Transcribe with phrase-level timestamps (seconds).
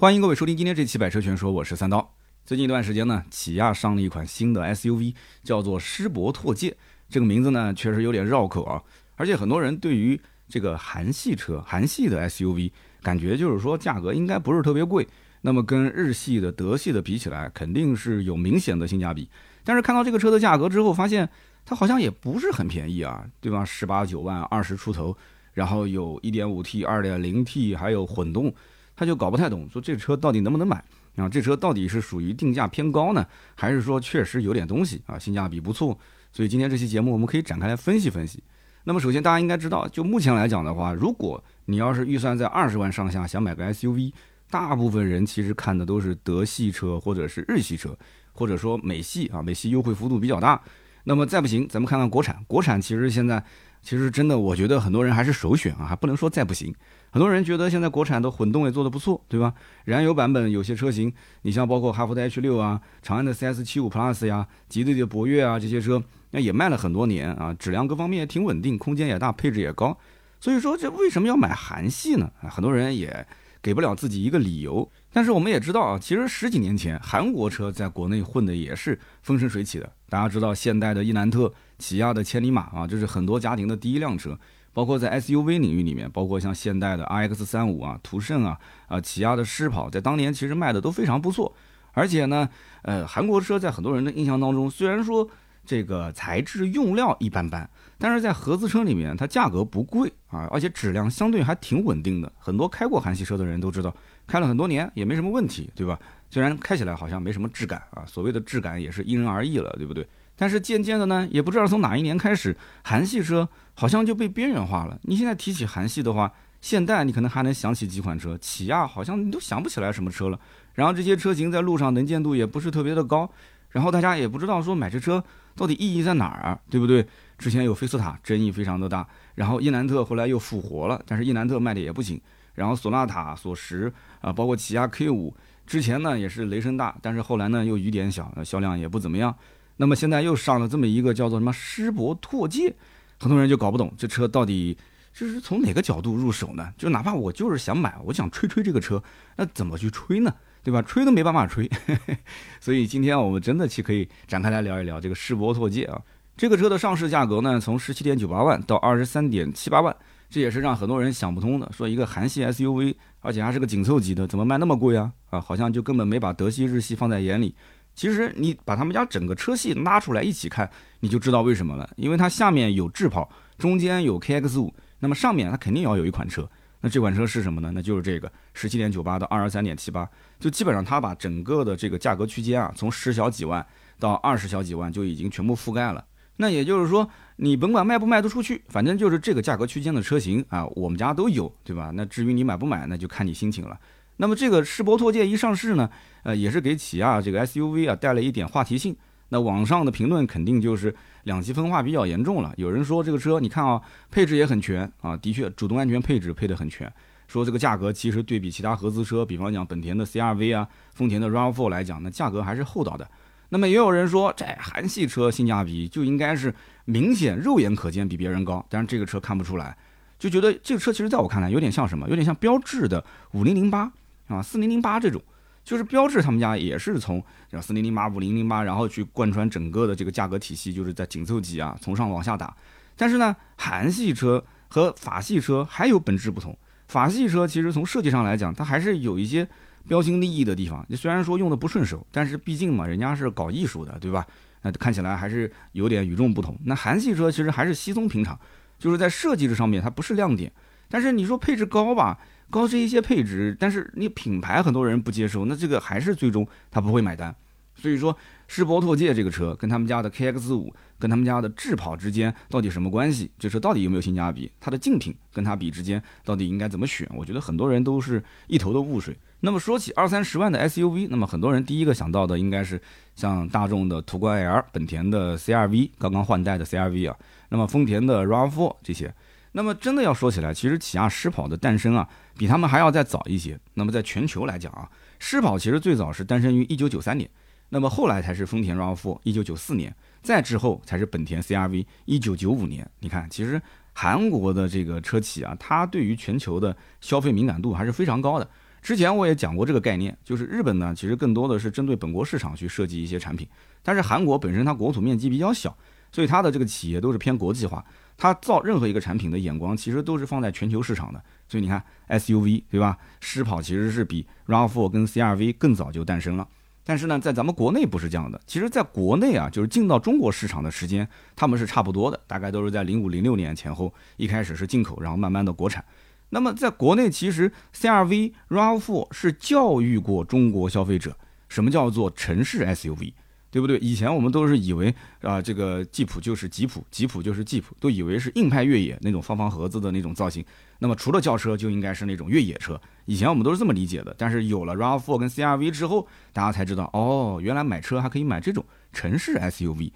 [0.00, 2.14] 欢迎各位收听今天这期百车全说，我是三刀。
[2.46, 6.76] 最近一段时间呢，起亚上了一款新的 SUV，叫做狮铂拓界。
[7.10, 8.80] 这个名字呢，确实有点绕口啊。
[9.16, 12.70] 而且很多人对于这个韩系车、韩系的 SUV，
[13.02, 15.04] 感觉就是说价格应该不是特别贵。
[15.40, 19.28] 那么跟日系的、德系的比起来，肯定是有明显的性价比。
[19.64, 21.28] 但是看到这个车的价格之后，发现
[21.66, 23.64] 它好像也不是很便宜啊，对吧？
[23.64, 25.16] 十八九万、二十出头，
[25.54, 28.54] 然后有 1.5T、2.0T，还有混动。
[28.98, 30.82] 他就搞不太懂，说这车到底能不能买
[31.14, 31.28] 啊？
[31.28, 33.24] 这车到底是属于定价偏高呢，
[33.54, 35.16] 还是说确实有点东西啊？
[35.16, 35.96] 性价比不错。
[36.32, 38.42] 所以今天这期节目我们可以展开来分析分析。
[38.82, 44.12] 那么首先大家应该知道，就目前来讲的话，如果你要是预算在二十万上下想买个 SUV，
[44.50, 47.96] 大部分人其实看的都是德系车或者是日系车，
[48.32, 50.60] 或者说美系啊，美系优惠幅度比较大。
[51.04, 53.42] 那么再不行，咱们看看国产，国产其实现在
[53.80, 56.74] 其实真的，我觉得很多人还是首选啊，还不能说再不行。
[57.10, 59.54] 很多人觉得现在国产的混动也做得不错，对吧？
[59.84, 61.12] 燃油版本有些车型，
[61.42, 66.02] 你像包括哈弗的 H 六啊、长安的 CS 七五 Plus 呀、吉利的博越啊这些车，
[66.32, 69.96] 那也卖了很多年啊，质量各方面也挺稳定，空间也大，配置也高。
[70.38, 72.30] 所以说，这为什么要买韩系呢？
[72.42, 73.26] 啊，很多人也
[73.62, 74.88] 给不了自己一个理由。
[75.10, 79.90] 但是我们也知道啊，其实十几年前韩国车在国内混的也是风生水起的。
[80.08, 84.38] 大家知道现代的伊兰特、起亚的千里马啊，这是很多家庭的第一辆车。
[84.78, 91.52] 包括在 SUV 领域里面，包括像现代的 RX 三五啊、途胜啊、啊起亚的狮跑，在当年其实卖的都非常不错。
[91.94, 92.48] 而且呢，
[92.82, 95.28] 呃，韩国车在很多人的印象当中，虽然说
[95.64, 97.68] 这个材质用料一般般，
[97.98, 102.32] 但是在合资车里面，它价格不贵啊，而且质量相对还挺稳定的。
[102.38, 103.92] 很多开过韩系车的人都知道，
[104.28, 105.98] 开了很多年也没什么问题，对吧？
[106.30, 110.06] 虽然开起来好像没什么质感啊，所谓的质感也是因人而异了，对不对？
[110.38, 114.96] 但是渐渐的呢，也不知道从哪一年开始，韩系车好像就被边缘化了。
[115.02, 120.38] 你现在提起韩系的话，现代你可能还能想起几款车，起亚好像你都想不起来什么车了。
[120.74, 123.28] 然后这些车型在路上能见度也不是特别的高，
[123.70, 125.22] 然后大家也不知道说买这车
[125.56, 127.04] 到底意义在哪儿，对不对？
[127.36, 132.20] 之前有菲斯塔，争议非常的大，然后伊兰特后来又复活了，但是伊兰特卖的也不行。
[132.54, 135.34] 然后索纳塔、索十啊，包括起亚 K 五，
[135.66, 139.34] 之前呢也是雷声大，但是后来呢又雨点小，销量也不怎么样。
[139.78, 142.74] 那么现在又上了这么一个叫做什么狮铂拓界，
[143.18, 144.76] 很多人就搞不懂这车到底
[145.14, 146.72] 就是从哪个角度入手呢？
[146.76, 149.02] 就哪怕我就是想买，我想吹吹这个车，
[149.36, 150.34] 那怎么去吹呢？
[150.62, 150.82] 对吧？
[150.82, 151.70] 吹都没办法吹。
[152.60, 155.98] 所以今天我们真的去可以展开来聊一聊这个狮铂拓界啊。
[156.36, 159.96] 这个车的上市价格呢，从十七点九八万到二十三点七八万，
[160.28, 161.70] 这也是让很多人想不通的。
[161.72, 165.12] 说一个韩系 SUV，而且还是个紧凑级的，怎么卖那么贵啊？
[165.30, 167.54] 啊，好像就根本没把德系、日系放在眼里。
[167.98, 170.70] 其实你把他们家整个车系拉出来一起看，
[171.00, 171.90] 你就知道为什么了。
[171.96, 173.28] 因为它下面有智跑，
[173.58, 176.48] 中间有 KX 五，那么上面它肯定要有一款车。
[176.80, 177.72] 那这款车是什么呢？
[177.74, 183.66] 那就是这个十七点九八到二十三点七八，就基本上它把整个的这个价格区间啊，从十小几万
[183.98, 186.04] 到二十小几万就已经全部覆盖了。
[186.36, 191.90] 那也就是说，你甭管卖不卖得出去，反正就是这个价格区间的车型啊，我们家都有，对吧？
[191.92, 193.76] 那至于你买不买，那就看你心情了。
[194.18, 195.88] 那么这个世博拓界一上市呢，
[196.22, 198.94] 呃，也是给起亚这个 SUV 啊带了一点话题性。
[199.30, 202.52] 那网上的评论肯定就是两极分化比较严重了。
[202.56, 203.80] 有人说这个车你看啊，
[204.10, 206.90] 配置也很全啊，的确主动安全配置配得很全。
[207.26, 213.06] 说这个价格其实对比其他合资车，比方讲本田的 CRV 啊、丰田的 RAV4 来讲，那价格还是厚道的。
[213.50, 216.54] 那么也有人说这韩系车性价比就应该是
[216.86, 219.76] 明显肉眼可见比别人高，但是这个车看不出来，
[220.18, 222.08] 就觉得这个车其实在我看来有点像什么？
[222.08, 223.92] 有点像标致的五零零八。
[224.28, 225.20] 啊，四零零八这种，
[225.64, 232.54] 就是标致他们家也是从像四零零八、五零零八，然后去贯穿整个的这个价格体系，就是在紧凑级啊，从上往下打。
[232.96, 236.56] 但是呢，韩系车和法系车还有本质不同。
[236.88, 239.46] 法系车其实从设计上来讲，它还是有一些
[239.86, 240.84] 标新立异的地方。
[240.88, 244.26] 你虽然说用的不顺手，但是毕竟嘛，人家是搞艺术的，对吧？
[244.62, 246.58] 那看起来还是有点与众不同。
[246.64, 248.38] 那韩系车其实还是稀松平常，
[248.78, 250.50] 就是在设计这上面它不是亮点。
[250.88, 252.18] 但是你说配置高吧？
[252.50, 257.34] 高这一些配置，但是你品牌很多人不接受，那这个还是最终他不会买单。
[257.74, 258.16] 所以说，
[258.48, 263.30] 世博拓界这个车跟他们家的 KX 五、跟他们家的智跑之间到底什么关系？
[263.38, 264.50] 这车到底有没有性价比？
[264.58, 267.08] 它的竞品跟它比之间到底应该怎么选？
[267.14, 269.16] 我觉得很多人都是一头的雾水。
[269.40, 272.82] 那么说起二三十万的 SUV，那么很多人第一个想到的应该是
[273.14, 277.16] 像大众的途观 L、本田的 CRV 刚刚换代的 CRV 啊，
[277.50, 279.14] 那么丰田的 RAV4 这些。
[279.52, 283.58] 那么真的要说起来，其实起亚狮跑的诞生啊，比他们还要再早一些。
[283.74, 287.28] 那么在全球来讲啊，狮跑其实最早是诞生于一九九三年，
[287.70, 292.88] 那么后来才是丰田 RAV4，一九九四年，再之后才是本田 CRV，一九九五年。
[293.00, 293.60] 你看，其实
[293.94, 298.48] 韩国的这个车企啊，它对于全球的消费敏感度还是非常高的。
[298.80, 303.46] 之前我也讲过这个概念，就是日本呢，其实更多的是针对本国市场去设计一些产品，
[303.82, 305.76] 但是韩国本身它国土面积比较小，
[306.10, 307.84] 所以它的这个企业都是偏国际化，
[308.16, 311.22] 它造任何一个产品的眼光其实都是放在全球市场的。
[311.48, 312.98] 所以你看 SUV 对吧？
[313.20, 316.46] 狮跑其实是比 RAV4 跟 CRV 更早就诞生了。
[316.84, 318.40] 但是呢，在咱们国内不是这样的。
[318.46, 321.06] 其实，在国内啊，就是进到中国市场的时间，
[321.36, 323.92] 他们是差不多的，大概都是在零五零六年前后。
[324.16, 325.84] 一开始是进口，然后慢慢的国产。
[326.30, 331.14] 那么在国内，其实 CRV、RAV4 是教育过中国消费者，
[331.50, 333.12] 什么叫做城市 SUV。
[333.50, 333.78] 对不对？
[333.78, 340.44] 以前我们都是以为啊，这个吉普就是吉普，吉普就是吉普，都以为是硬派越野那种方方盒子的那种造型。
[340.78, 342.80] 那么除了轿车，就应该是那种越野车。
[343.06, 344.14] 以前我们都是这么理解的。
[344.18, 349.90] 但是有了 RAV4 跟 CRV 之后，大家才知道，哦，原来买车还可以买这种城市 SUV。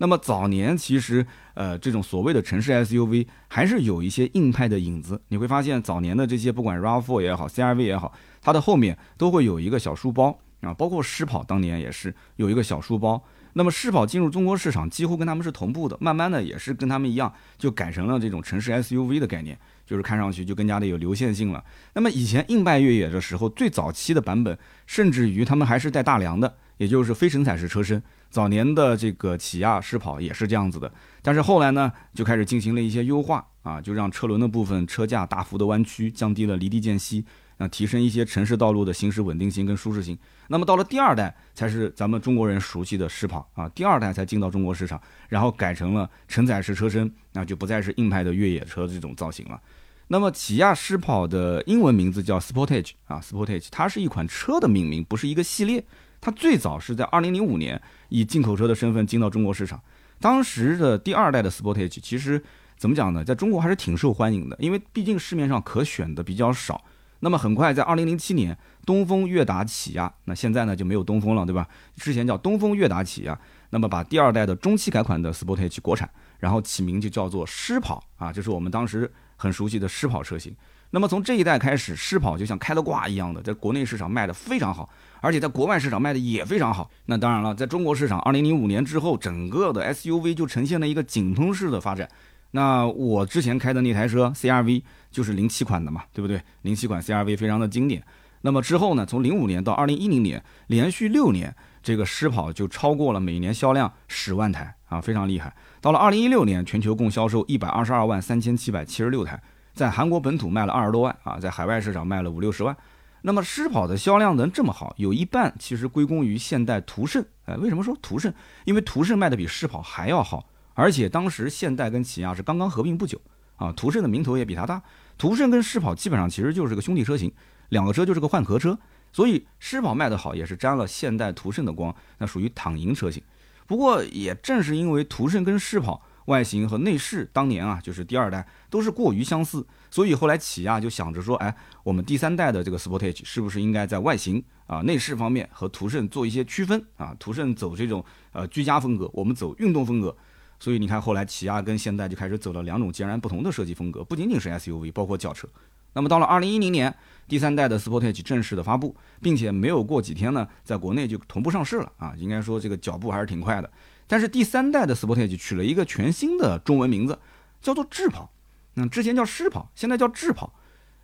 [0.00, 5.20] 那么早年其实，呃，这种所谓的城市 SUV 还是有一些硬派的影子。
[5.28, 10.38] 你会发现，早年的这些不管 RAV4 也好，CRV 也好，它的后面都会有一个小书包。
[10.60, 13.22] 啊，包括狮跑当年也是有一个小书包。
[13.54, 15.96] 那么狮跑进入中国市场，几乎跟他们是同步的。
[16.00, 21.64] 慢慢的也是跟他们一样，就改成了这种城市 SUV 的概念，就是看上去就更加的有流线性了。
[21.94, 24.56] 那么以前硬派越野的时候，最早期的版本，
[24.86, 28.00] 甚至于他们还是带大梁的，也就是非承载式车身。
[28.30, 30.92] 早年的这个起亚狮跑也是这样子的。
[31.22, 37.24] 但是后来呢，就开始进行了一些优化啊，就让车轮的部分车架大幅的弯曲，降低了离地间隙。
[37.58, 40.18] 那提升一些城市道路的行驶稳定性跟舒适性。
[40.48, 49.60] 那么到了第二代才是咱们中国人熟悉的狮跑啊，第二代才进到中国市场，然后改成了承载式车身，那就不再是硬派的越野车这种造型了。
[50.06, 55.84] 那么起亚狮跑的英文名字叫 Sportage 啊，Sportage，它是一款车的命名，不是一个系列。
[56.20, 59.80] 它最早是在2005年以进口车的身份进到中国市场。
[60.18, 62.42] 当时的第二代的 Sportage 其实
[62.78, 66.82] 怎么讲呢，在中国还是挺受欢迎的，因为毕竟市面上可选的比较少。
[67.20, 68.56] 那么很快，在二零零七年，
[68.86, 71.66] 东风悦达起亚，那现在呢就没有东风了，对吧？
[71.96, 73.38] 之前叫东风悦达起亚，
[73.70, 80.54] 那么把第二代的中期改款的 Sportage 国产，然后起名就叫做狮跑啊，这是我们当时很熟悉的狮跑车型。
[80.90, 84.88] 那么从这一代开始，狮跑就像开了挂一样的，在国内市场卖的非常好，
[85.20, 86.88] 而且在国外市场卖的也非常好。
[87.06, 92.08] 那当然了，在中国市场，二零零五年之后，整个的 SUV 就呈现了一个井喷式的发展。
[92.52, 96.40] 那我之前开的那台车 CRV 就是零七款的嘛，对不对？
[96.62, 98.02] 零七款 CRV 非常的经典。
[98.40, 105.54] 那么之后呢，从零五年到二零一零年，连续六年，这个狮跑就超过了每年销量十万台啊，非常厉害。
[105.80, 109.42] 到了二零一六年，全球共销售一百二十二万三千七百七十六台，
[109.74, 112.74] 在韩国本土卖了二十多万啊，在海外市场卖了五六十万。
[113.22, 117.22] 那么狮跑的销量能这么好，有一半其实归功于现代途胜。
[117.46, 118.32] 哎，为什么说途胜？
[118.64, 120.48] 因为途胜卖的比狮跑还要好。
[120.78, 123.20] 而且当时现代跟起亚是刚刚合并不久
[123.56, 124.80] 啊，途胜的名头也比它大。
[125.18, 127.32] 途胜跟狮跑基本上其实就是个兄弟车型，
[127.70, 128.78] 两个车就是个换壳车，
[129.12, 133.20] 所以狮跑卖得好也是沾了现代途胜的光，那属于躺赢车型。
[133.66, 141.52] 不过也正是因为途胜跟狮跑外形和内饰当年啊，就是第二代都是过于相似，所以后来起亚就想着说，哎，
[141.82, 147.16] 我们第三代的这个 Sportage 是不是应该在外形啊、内饰方面和途胜做一些区分啊？
[147.18, 150.16] 途胜走这种呃居家风格，我们走运动风格。
[150.60, 155.48] 所以你看，后来起亚跟现代就开始走了两种截然不同的设计风格，不仅仅是 SUV，包括轿车。
[155.94, 156.94] 那么到了二零一零年，
[157.26, 163.70] 第三代的 Sportage 正式的发布，并且没有过几天呢，在国内就同步上市了啊，应该说这个脚步还是挺快的。
[164.06, 167.18] 但是第三代的 Sportage 取了一个全新的中文名字，
[167.60, 168.30] 叫做智跑。
[168.74, 170.54] 那之前叫狮跑，现在叫智跑。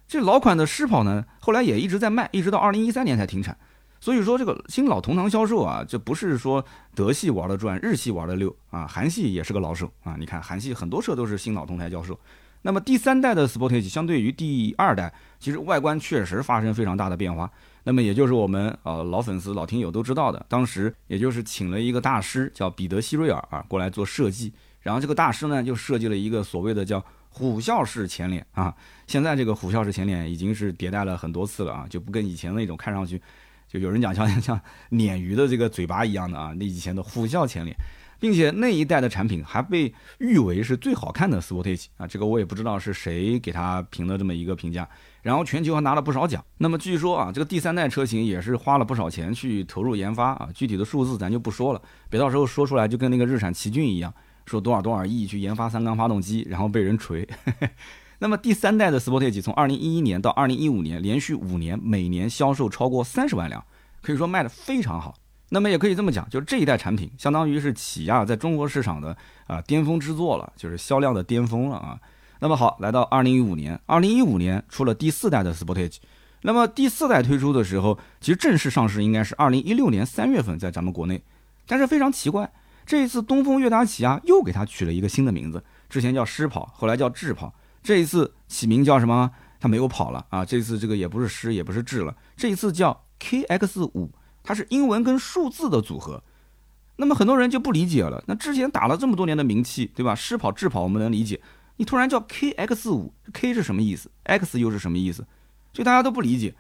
[0.07, 3.57] 这老款的狮跑呢，后来也一直在卖，一直到二零一三年才停产。
[4.05, 6.63] 所以说这个新老同堂销售啊，这不是说
[6.95, 10.15] 德系玩的转，日系玩的溜啊，韩系也是个老手啊。
[10.19, 12.21] 你看韩系很多车都是新老同台销售。
[12.61, 17.51] 那么第三代的 Sportage 相对于第二代，其实外观确实发生非常大的变化。
[17.85, 28.75] 那么也就是我们呃老粉丝、老听友都知道的，当时也就是请了一个大师叫彼得希瑞尔啊过来做设计，然后这个大师呢就设计了一个所谓的叫虎啸式前脸啊。
[29.07, 33.19] 现在这个虎啸式前脸已经是迭代了很多次了啊，就不跟以前那种看上去。
[33.75, 37.77] 就有人讲像 像鲶鱼的这个嘴巴一样的啊，那以前的虎啸前脸，
[38.21, 44.89] 并且那一代的产品还被誉为是最好看的 Sportage 啊，这个我也不知道是谁给他评的这么一个评价。
[45.23, 46.45] 然后全球还拿了不少奖。
[46.59, 54.15] 那么据说啊，这个第三代车型也是花了不少钱去投入研发啊，具体的数字咱就不说了，别到时候说出来就跟那个日产奇骏一样，
[54.47, 57.27] 说多少多少亿去研发三缸发动机，然后被人锤。
[58.19, 63.65] 那么第三代的 Sportage 从二零一一年到二零一五年，连续五年每年销售超过三十万辆，
[64.01, 65.15] 可以说卖的非常好。
[65.51, 69.17] 那么也可以这么讲，就是这一代产品相当于是起亚在中国市场的
[69.47, 71.99] 啊巅峰之作了，就是销量的巅峰了啊。
[72.41, 75.99] 那么好，来到二零一五年，二零一五年出了第四代的 Sportage，
[76.43, 81.23] 那么第四代推出的时候，其实正式上市应该是二零一六年三月份在咱们国内。
[81.67, 82.51] 但是非常奇怪，
[82.85, 87.55] 这一次东风悦达起亚又给它取了一个新的名字，之前叫狮跑，后来叫智跑，
[87.85, 89.31] 这一次起名叫什么？
[89.61, 94.11] 它没有跑了啊，这次这个也不是狮，也不是智了，这一次叫 KX 五，
[94.43, 96.23] 它是英文跟数字的组合。
[96.97, 100.15] 那么很多人就不理解了，那之前打了这么多年的名气，对吧？
[100.15, 101.41] 狮跑、智跑我们能理解，
[101.77, 105.27] 你突然叫 KX 五，K 是什么意思？X 又是什么意思？
[105.73, 106.55] 所以大家都不理解。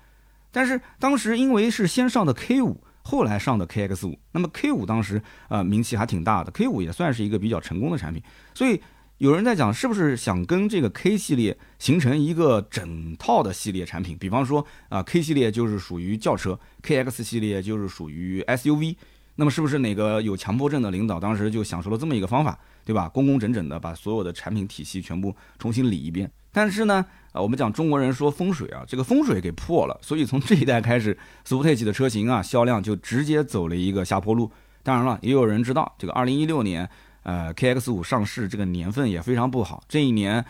[0.53, 2.81] 但是当时因为是先上的 K 五。
[3.07, 8.23] 后来上的 KX 五，那么 K 五当时啊名气还挺大的，K 五也算是一个比较成功的产品，
[8.55, 8.81] 所以
[9.19, 18.97] 有人在讲是不是想跟这个 K 系列形成一个整套的系列产品，比方说啊 K 系列就是属于轿车，KX 系列就是属于 SUV，
[19.37, 23.09] 那么是不是哪个有强迫症的领导当时就想出了这么一个方法，对吧？
[23.09, 27.07] 工工整整的把所有的产品体系全部重新理一遍，但是呢？
[27.33, 31.17] 啊，我们讲中国人说风水啊，这个风水给破了，所以从这一代开始
[31.47, 34.51] ，Sportage 的车型啊销量就直接走了一个下坡路。
[34.85, 36.89] 当然了，也有人知道这个2016年，
[37.25, 39.83] 呃，KX5 上市这个年份也非常不好。
[39.89, 40.45] 这一年，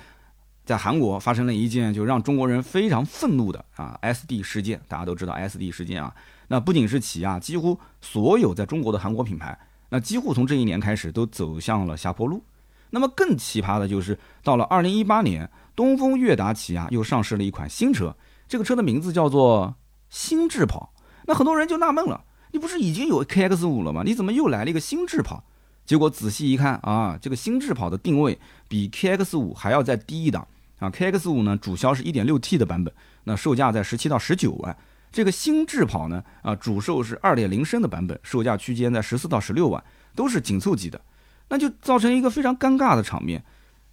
[0.64, 4.80] 在韩国发生了一件就让中国人非常愤怒的啊 SD 事件。
[4.86, 6.14] 大家都知道 SD 事件啊，
[6.48, 12.44] 那不仅是起亚，几乎所有在中国的韩国品牌，那几乎从这一年开始都走向了下坡路。
[12.90, 15.50] 那么更奇葩的就是到了2018年。
[15.76, 18.16] 东风悦达起亚又上市了一款新车，
[18.46, 19.74] 这个车的名字叫做
[20.08, 20.94] 新智跑。
[21.26, 24.04] 那很多人就纳闷了，你不是已经有 KX 五了吗？
[24.04, 25.42] 你怎么又来了一个新智跑？
[25.86, 28.38] 结果仔细一看啊，这个新智跑的定位
[28.68, 30.46] 比 KX 五还要再低一档
[30.78, 30.88] 啊。
[30.90, 32.92] KX 五呢主销是一点六 T 的版本，
[33.24, 34.76] 那售价在十七到十九万。
[35.12, 41.00] 这个新智跑呢啊主售是二点零升的版本，售价区间在十四到十六万，都是紧凑级的，
[41.48, 43.44] 那就造成一个非常尴尬的场面。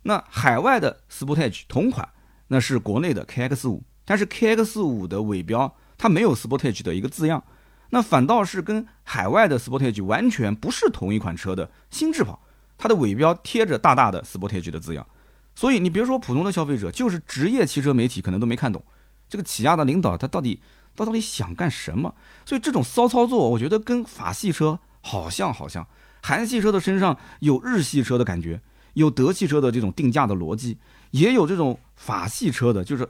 [0.04, 2.10] 那海外的 Sportage 同款，
[2.48, 7.44] 那是国内的 KX 五，但是 KX 五的尾标它没有 Sportage 的一个字样，
[7.92, 12.42] 那反倒是跟海外的 Sportage 完全不是同一款车的新智跑，
[12.78, 15.06] 它的尾标贴着大大的 Sportage 的字样，
[15.54, 18.84] 所以你别说普通的消费者，就是职业汽车媒体可能都没看懂，
[19.30, 20.60] 这个起亚的领导他到底
[20.96, 22.14] 他到底想干什么？
[22.46, 25.88] 所以这种骚操作，我觉得跟法系车好像好像，
[26.22, 28.62] 韩系车的身上有日系车的感觉。
[28.94, 30.78] 有德系车的这种定价的逻辑，
[31.12, 33.08] 也有这种法系车的，就是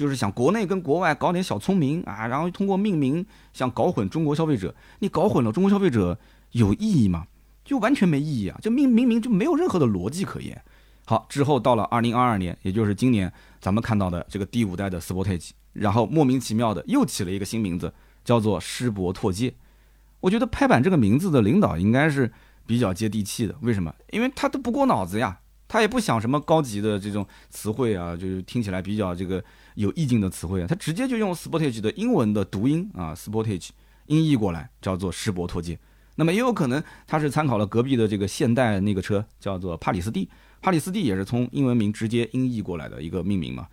[0.00, 4.74] 就是想国内跟国外搞点小聪明啊，然后通过命名想搞混中国消费者。
[5.00, 6.18] 你搞混了中国消费者
[6.52, 7.26] 有意义吗？
[7.66, 8.58] 就完全没意义啊！
[8.62, 10.58] 就明明明就没有任何的逻辑可言。
[11.04, 13.30] 好，之后到了二零二二年，也就是今年，
[13.60, 17.92] 咱们看到的这个第五代的 Sportage，然后莫名其妙的又起了一个新名字，
[18.24, 19.52] 叫做狮博拓界。
[20.20, 22.32] 我觉得拍板这个名字的领导应该是。
[22.66, 23.92] 比较接地气的，为什么？
[24.12, 29.42] 因为他都不过脑子呀，他也不想什么高级的这种词汇啊，就是听起来比较这个
[29.80, 33.70] 有意境的词汇啊，他直接就用 Sportage 的英文的读音啊，Sportage
[34.06, 35.78] 音译过来叫做世博拓界。
[36.16, 40.28] 那么也有可能他是参考了隔壁的这个现代那个车叫做帕里斯蒂，
[40.60, 43.66] 帕里斯蒂也是从英文名直接音译过来的一个命名嘛。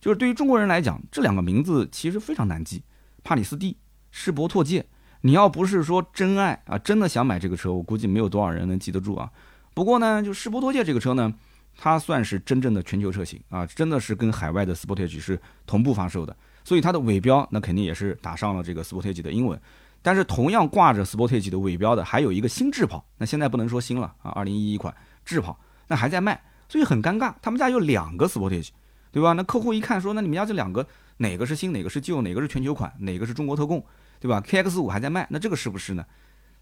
[0.00, 2.82] 就是对于中国人来讲，这两个名字其实非常难记，
[3.22, 3.76] 帕里斯蒂、
[4.10, 4.84] 世博拓界。
[5.20, 9.30] 你要不是说真爱啊，真的想买这个车，我估计没有多少人能记得住啊。
[9.72, 11.32] 不过呢，就世博拓界这个车呢，
[11.76, 19.60] 它算是真正的全球车型啊，真的是跟海外的 Sportage 是同步发售的，所以它的尾标那肯定也是打上了这个 Sportage 的英文。
[20.00, 24.92] 但是同样挂着 Sportage 的尾标的还有一个新智跑，那现在不能说新了啊，二零一一款
[25.24, 28.70] 智跑那还在卖，所以很尴尬，他们家有两个 Sportage，
[29.10, 29.32] 对吧？
[29.32, 30.86] 那客户一看说，那你们家这两个
[31.18, 33.84] 哪个是新，哪个是旧，哪个是全球款，哪个是中国特供？
[34.18, 36.04] 对吧？K X 五还在卖，那这个是不是呢？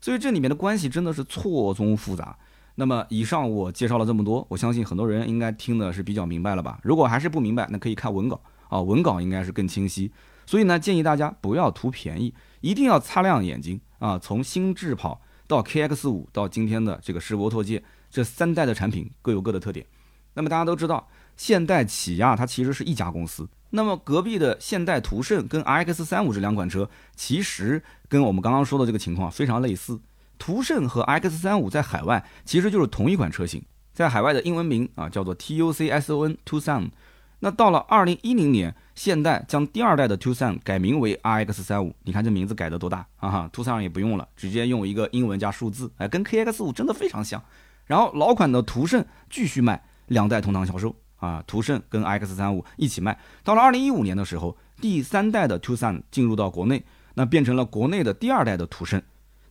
[0.00, 2.36] 所以这里面的关系真的是错综复杂。
[2.80, 6.80] 那么以上我介绍了这么多，我相信很多人应该听的是比较明白了吧？
[6.82, 10.10] 如果还是不明白，那可以看文稿啊，文稿应该是更清晰。
[10.46, 12.32] 所以呢，建议大家不要图便宜，
[12.62, 14.18] 一定要擦亮眼睛啊！
[14.18, 19.84] 从新智跑到 K X 五到今天的这个世博拓界，这三代的产品各有各的特点。
[20.32, 21.06] 那么大家都知道，
[21.36, 23.46] 现代起亚它其实是一家公司。
[23.68, 30.00] 那么隔壁的现代途胜跟 RX 三五这两款车，其实跟我们刚刚说的这个情况非常类似。
[30.40, 36.90] 途胜和 X 三五在海外其实就是同一款车型，在海外的英文名啊叫做 TUCSON Tucson。
[37.38, 47.40] 那到了二零一零年，现代将第二代的 Tucson 改名为 RX 三五，你看这名字改的多大啊哈！Tucson 也不用了，直接用一个英文加数字，哎，跟 KX 五真的非常像。
[47.86, 50.96] 然后老款的途胜继续卖，两代同堂销售。
[51.16, 56.82] 啊，途胜跟 X 三五一起卖，到了二零一五年的时候，第三代的 Tucson 进入到国内，
[57.12, 59.02] 那变成了国内的第二代的途胜。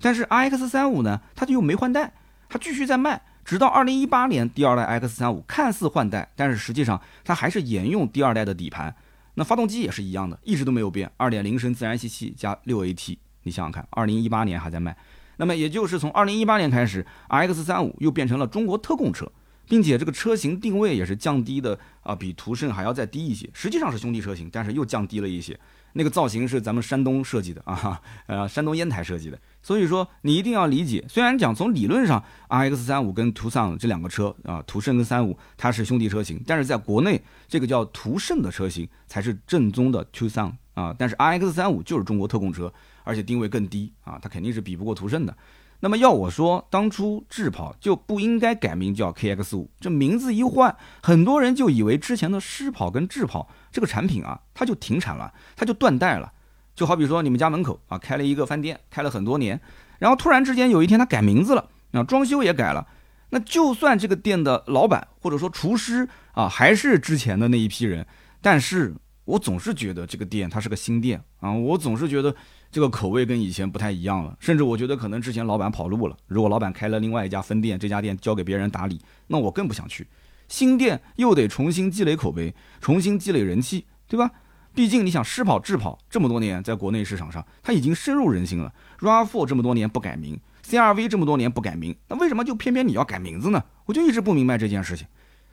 [0.01, 2.13] 但是 RX 三五呢，它就又没换代，
[2.47, 8.95] 它继续在卖，直到二零一八年，第二代 X 三五看似换代，但是实际上它还是沿用第二代的底盘。
[9.35, 13.17] 那发动机也是一样的，一直都没有变，二点零升自然吸气加六 AT。
[13.43, 14.95] 你想想看，二零一八年还在卖，
[15.37, 19.31] 那么也就是从二零一八年开始，RX 三五又变成了中国特供车，
[19.67, 25.57] 并且这个车型定位也是降低的啊，比途胜还要再低一些，实际上是兄弟车型，但是又降低了一些。
[25.93, 29.39] 那个造型是咱们山东设计的啊，呃，山东烟台设计的。
[29.61, 42.71] 所以说你一定要理解，虽然讲从理论上，RX 三五跟途尚这两个车啊，途胜跟三五它是兄弟车型，但是在国内这个叫途胜的车型才是正宗的途尚啊，但是 RX 三五就是中国特供车。
[43.05, 45.35] 而且定位更低啊，它肯定是比不过途胜的。
[45.81, 56.33] 那么要我说，当初智跑就不应该改名叫 KX 五，这名字一换，很多人就以为之前的狮跑跟智跑这个产品啊，它就停产了，它就断代了。
[56.75, 59.61] 就好比说你们家门口啊开了一个饭店，开了很多年，
[59.99, 62.85] 然后突然之间有一天它改名字了，啊装修也改了，
[63.29, 68.05] 那就算这个店的老板或者说厨师啊还是之前的那一批人，
[68.41, 68.93] 但是
[69.23, 72.35] 我总是觉得这个店它是个新店啊，我总是觉得。
[72.71, 76.15] 这个口味跟以前不太一样了，甚至我觉得可能之前老板跑路了。
[76.27, 80.05] 如果老板开了另外一家分店，这家店交给别人打理，那我更不想去。
[80.47, 84.31] 新店又得重新积累口碑，重新积累人气，对吧？
[84.75, 88.71] 毕竟你想，狮跑、智跑这么多年在国内市场上，它已经深入人心了。
[88.99, 93.63] RAV4 这么多年不改名，CRV 这么多年不改名，那为什么就偏偏你要改名字呢？
[93.85, 95.07] 我就一直不明白这件事情。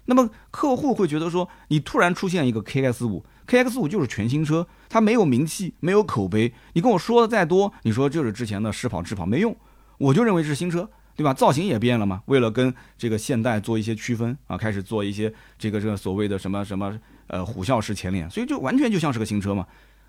[0.04, 3.24] 那么客户会觉得说，你突然出现一个 KS 五。
[3.46, 6.52] K X 五就是全新车，它没有名气，没有口碑。
[6.72, 9.56] 你跟我说的再多，你说就是之前的狮跑、智跑没用，
[9.98, 11.32] 我就认为是新车，对吧？
[11.32, 16.98] 造型也变了嘛，为了跟这个现代做一些区分啊，开始做一些这个这个所谓的什么什么
[17.28, 19.64] 呃虎啸式前脸，所以就完全就像是个新车嘛，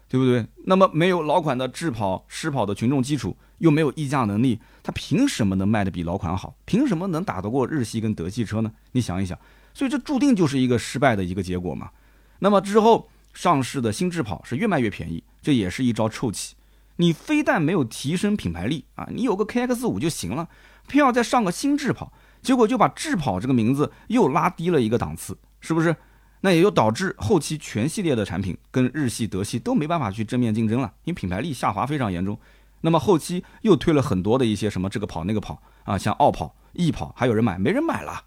[0.09, 0.45] 对不对？
[0.65, 6.55] 那么没有老款的智跑、狮跑的群众基础，又没有溢价能力，它凭什么能卖得比老款好？
[6.65, 8.71] 凭什么能打得过日系跟德系车呢？
[8.93, 9.37] 你想一想，
[9.75, 11.91] 所以这注定就是一个失败的一个结果嘛。
[12.39, 13.07] 那么之后。
[13.37, 16.55] 上市的新智跑是越卖越便宜，这也是一招臭棋。
[16.95, 20.49] 你非但没有提升品牌力啊，你有个 KX 五就行了，
[20.87, 25.95] 偏要再上个新智跑，结果就把智跑这个名字又拉低了一个档次，是不是？
[26.41, 32.39] 那也就导致后期全系列的产品跟日系、德系都没办法去正面竞争了，因为品牌力下滑非常严重。
[32.81, 38.23] 那么后期又推了很多的一些什么这个跑那个跑啊，像傲跑、逸跑，还有人买，没人买了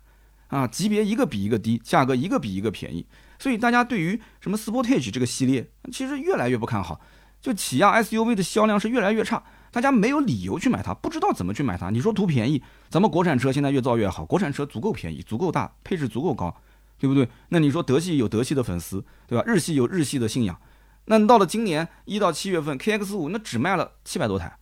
[0.46, 3.04] 啊，级别一个比一个低，价格一个比一个便宜。
[3.40, 7.00] 所以大家对于什么 Sportage 这个系列，其实越来越不看好，
[7.40, 11.88] 就起亚 SUV 的销量是越来越差，大家没有理由去买它，不知道怎么去买它。
[11.88, 16.54] 你说图便宜，咱们国产车现在越造越好，国产车足够便宜，足够大，配置足够高，
[16.98, 17.26] 对不对？
[17.48, 19.42] 那你说德系有德系的粉丝，对吧？
[19.46, 20.60] 日系有日系的信仰，
[21.06, 24.54] 那到了今年一到七月份，KX 五那只卖了七百多台，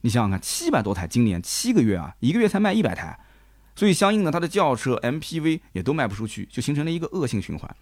[0.00, 3.20] 你想想看，七百多台，今年七个月啊，一个月才卖一百台，
[3.76, 7.76] 所以相应的它的轿车 MPV 也都卖不出去，就形成了一个恶性循环。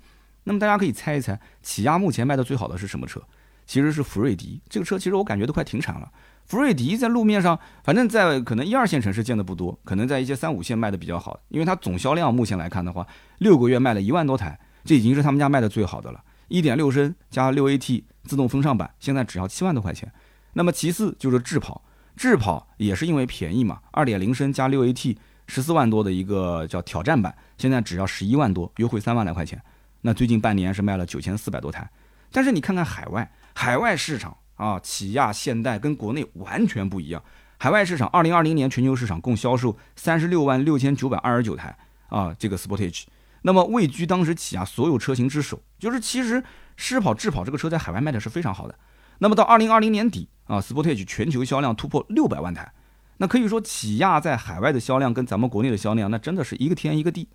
[0.45, 3.23] 那么大家可以猜一猜，起亚目前卖的最好的是什么车？
[3.65, 4.61] 其实是福瑞迪。
[4.69, 6.11] 这个车其实我感觉都快停产了。
[6.47, 11.39] 福瑞迪在路面上，反正在可能一二线城市见的不多，可能在一些三五线卖的比较好。
[11.49, 13.07] 因为它总销量目前来看的话，
[13.39, 16.23] 六个月卖了一万多台，这已经是他们家卖的最好的了。
[16.49, 20.13] 一点六升加六 AT 自动风尚版，现在只要七万多块钱。
[20.55, 21.83] 那么其次就是智跑，
[22.17, 29.63] 智跑也是因为便宜嘛，二点零升加六 AT 十四万多的一个叫挑战版，现在只要十一万多，优惠三万来块钱。
[30.03, 31.89] 那最近半年是卖了九千四百多台，
[32.31, 37.23] 但是你看看海外，海外市场啊，起亚、现代跟国内完全不一样。
[37.59, 41.77] 海外市场，二零二零年全球市场共销售三十六万六千九百二十九台
[42.09, 43.05] 啊，这个 Sportage，
[43.43, 45.63] 那么位居当时起亚所有车型之首。
[45.79, 46.43] 就是其实
[46.77, 48.77] 狮跑、智跑这个车在海外卖的是非常好的。
[49.19, 52.73] 那么到二零二零年底啊，Sportage 全球销量突破六百万台，
[53.19, 57.29] 那可以说起亚在海外的销量跟咱们国内的销量，那真的是一个天一个地。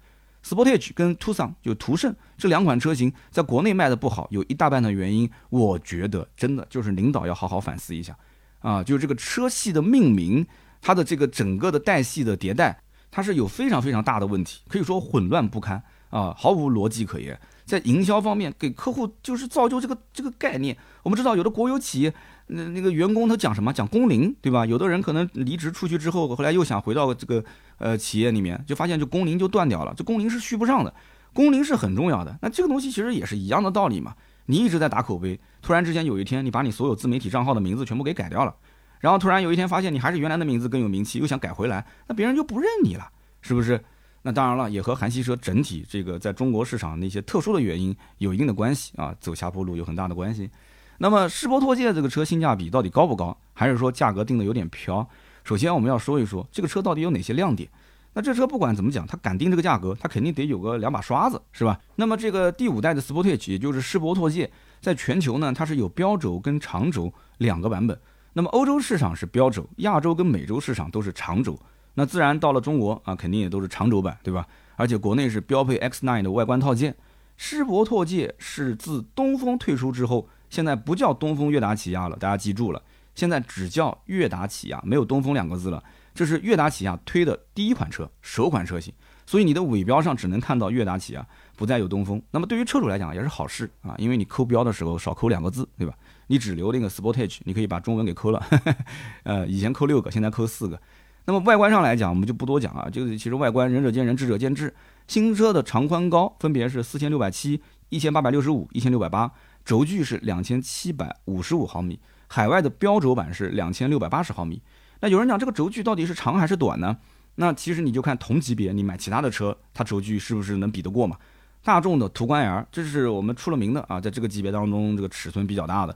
[0.47, 8.17] Sportage 跟 Tucson 就途胜这两款车型在国内卖的不好，有一大半的原因，我觉得真的就是领导要好好反思一下
[8.59, 8.81] 啊！
[8.81, 10.45] 就是这个车系的命名，
[10.81, 12.81] 它的这个整个的代系的迭代，
[13.11, 17.37] 它是有非常非常大的问题，可以说混乱不堪啊，毫无逻辑可言。
[17.67, 20.75] 在营销方面，给客户就是造就这个这个概念。
[21.03, 22.13] 我们知道有的国有企业。
[22.49, 23.73] 那那个员工他讲什么？
[23.73, 24.65] 讲工龄，对吧？
[24.65, 27.43] 有的人可能离职出去之后，后来又想回到这个
[27.77, 29.93] 呃企业里面，就发现这工龄就断掉了。
[29.97, 30.93] 这工龄是续不上的，
[31.33, 32.39] 工龄是很重要的。
[32.41, 34.15] 那这个东西其实也是一样的道理嘛。
[34.45, 38.55] 你一直在打口碑，突然之间有一天你把你所有自媒体账号的名字全部给改掉了，
[39.01, 43.83] 然后突然有一天发现你还是原来的名字更有名气，又想改回来，那别人就不认你了，是不是？
[44.27, 50.49] 那当然了，也和韩系车整体这个在中国市场那些特殊的原因有一定的关系啊，走下坡路有很大的关系。
[50.97, 55.07] 那么世博拓界这个车性价比到底高不高，还是说价格定的有点飘？
[55.45, 57.69] 首先我们要说一说这个车到底有哪些亮点。
[58.11, 61.79] 那这车不管怎么讲，它敢定这个价格，它肯定得有个两把刷子，是吧？
[61.95, 67.97] 那么这个第五代的 sport 也就是世博拓界，在全球呢，它是有标轴跟长轴两个版本。
[68.33, 71.57] 那么欧洲市场是标轴，亚洲跟美洲市场都是长轴。
[71.99, 74.45] 那自然到了中国啊，肯定也都是长轴版，对吧？
[74.75, 76.95] 而且国内是标配 X9 的外观套件。
[77.37, 82.79] 狮博拓界是自东风退出之后，现在不叫东风悦达起亚了，大家记住了，
[83.15, 85.83] 现在只叫悦达起亚，没有东风两个字了。
[86.13, 88.93] 这是悦达起亚推的第一款车，首款车型，
[89.25, 92.21] 所以你的尾标上只能看到悦达起亚，不再有东风。
[92.29, 95.95] 那么对于车主来讲也是好事啊，因为你抠标的时候少抠两个字，对吧？
[96.27, 98.45] 你只留那个 Sportage，你可以把中文给抠了。
[99.23, 100.79] 呃，以前抠六个，现在抠四个。
[101.27, 104.73] 那么外观上来讲，我们就不多讲啊，这个其实外观仁者见仁，智者见智。
[105.07, 109.29] 新车的长宽高分别是四千六百七、一千八百六十五、一千六百八，
[109.65, 114.61] 轴距是两千七百五十五毫米，海外的标轴版是两千六百八十毫米。
[115.01, 116.95] 那有人讲这个轴距到底是长还是短呢？
[117.35, 121.17] 那其实你就看同级别你买其他的车，它轴距是不是能比得过嘛？
[121.61, 125.93] 大众的途观 L，这是我们出了名的啊，在这个级别当中，这个尺寸比较大的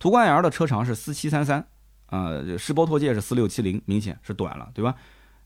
[0.00, 1.64] 途观 L 的车长是四七三三，
[2.12, 4.94] 啊，世博拓界是四六七零，明显是短了，对吧？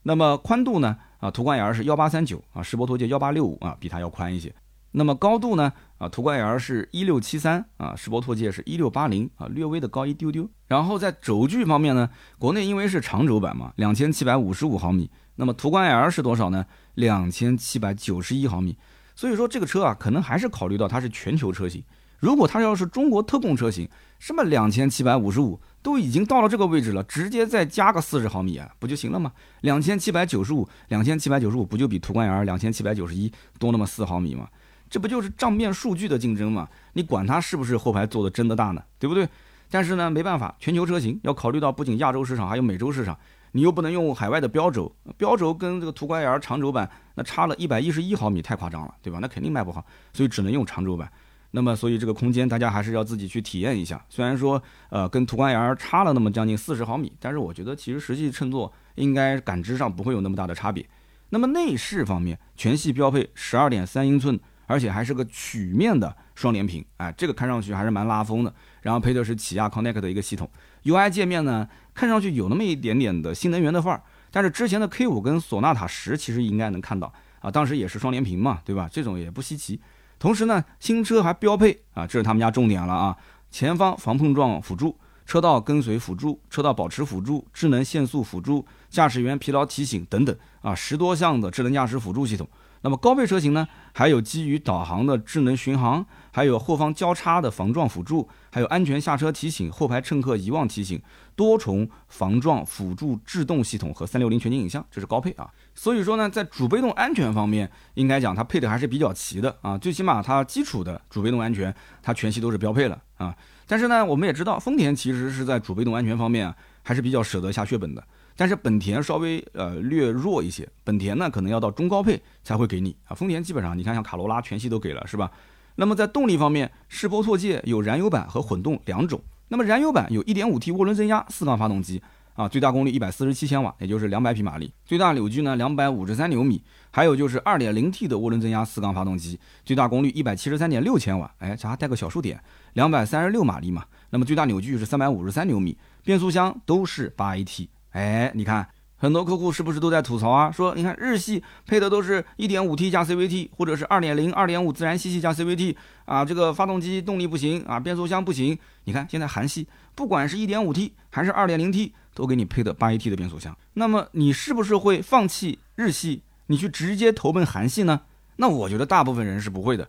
[0.03, 0.97] 那么宽度呢？
[1.19, 4.53] 啊，途观 L 是幺八三九啊，世博拓界幺八六五啊，比它要宽一些。
[4.91, 5.73] 那么高度呢？
[5.99, 10.49] 啊，途观 L 是一六七三啊，世博拓界是一六八零啊，略微的高一丢丢。
[10.67, 15.09] 然后在轴距方面呢，国内因为是长轴版嘛，两千七百五十五毫米。
[15.37, 16.67] 那么途观 L 是多少呢？
[16.95, 18.77] 两千七百九十一毫米。
[19.15, 21.83] 所以说这个车啊，可能还是考虑到它是全球车型。
[22.19, 29.31] 如果它要是中国特供车型，什么两千七百五十五都已经到了这个位置了，直接再加个四十毫米啊，不就行了吗？
[29.61, 34.49] 两千七百九十五，两千七百九十五不就比途观 L 两千七百九十一多那么四毫米吗？
[34.91, 36.69] 这不就是账面数据的竞争吗？
[36.95, 38.83] 你管它是不是后排做的真的大呢？
[38.99, 39.29] 对不对？
[39.71, 43.17] 但是呢，没办法，全球车型要考虑到不仅亚洲市场，还有美洲市场，
[43.53, 49.21] 你又不能用海外的标轴，标轴跟这个途观 L 长轴版那差了一百一十一毫米，太夸张了，对吧？
[49.23, 51.09] 那肯定卖不好，所以只能用长轴版。
[51.57, 54.05] 那么，所以这个空间大家还是要自己去体验一下。
[54.11, 60.87] 虽然说，呃，跟途观 L 差了那么将近四十毫米，但是我觉得其实实际乘坐应该感知上不会有那么大的差别。
[61.31, 68.55] 那么内饰方面，全系标配十二点三英寸，而且还是个曲面的双联屏，哎，这个看上去还是蛮拉风的。
[68.83, 70.47] 然后配的是起亚 Connect 的一个系统
[70.85, 74.03] ，UI 界面呢，看上去有那么一点点的新能源的范儿。
[74.31, 78.87] 但是之前的 K 五跟索纳塔十其实应该能看到啊，当时也是双联屏嘛，对吧？
[78.93, 79.81] 这种也不稀奇。
[80.19, 83.17] 同时呢，新车还标配啊，这是他们家重点了啊，
[83.51, 92.49] 前方防碰撞辅助、车道跟随辅助、车道保持辅助、智能限速辅助、驾驶员疲劳提醒等等啊，十多项的智能驾驶辅助系统。
[92.83, 101.01] 那么高配车型呢，还有基于导航的智能巡航，还有后方交叉的防撞辅助，还有安全下车提醒、后排乘客遗忘提醒、
[101.35, 105.51] 多重防撞辅助制动系统和三六零全景影像，这是高配啊。
[105.79, 109.77] 所以说呢，在主被动安全方面，应该讲它配的还是比较齐的啊。
[109.77, 113.37] 最起码它基础的主被动安全，它全系都是标配了啊。
[113.67, 118.03] 但是呢，我们也知道丰田其实是在主被动安全方面啊，还是比较舍得下血本的。
[118.35, 123.15] 但是本田稍微呃略弱一些，本田呢可能要到中高配才会给你啊。
[123.15, 125.31] 丰田基本上你看像卡罗拉全系都给了是吧？
[125.77, 129.23] 那么在动力方面，世博拓界有燃油版和混动两种。
[129.49, 132.03] 那么燃油版有 1.5T 涡轮增压四缸发动机
[132.37, 136.63] 啊，最大功率一百四十七千瓦，也就是两百匹马力，最大扭矩呢两百五十三牛米。
[136.91, 142.41] 还有就是二点零 T 的涡轮增压四缸发动机，最大功率一百七十三点六千瓦，哎，这还带个小数点，
[142.75, 143.85] 两百三十六马力嘛。
[144.11, 147.69] 那么最大扭矩是三百五十三牛米，变速箱都是八 AT，。
[147.91, 148.67] 哎，你看
[148.99, 150.51] 很多客户是不是都在吐槽啊？
[150.51, 158.59] 说你看日系配的都是一点五 T 加 CVT，或者是二点零、二点五自然吸气加 CVT 啊，这个发动机动力不行啊，变速箱不行。
[158.85, 163.55] 你看现在韩系不管是一点五 T 还是二点零 T，都给你配的八 AT 的变速箱。
[163.75, 168.01] 那么你是不是会放弃日系，你去直接投奔韩系呢？
[168.37, 169.89] 那我觉得大部分人是不会的。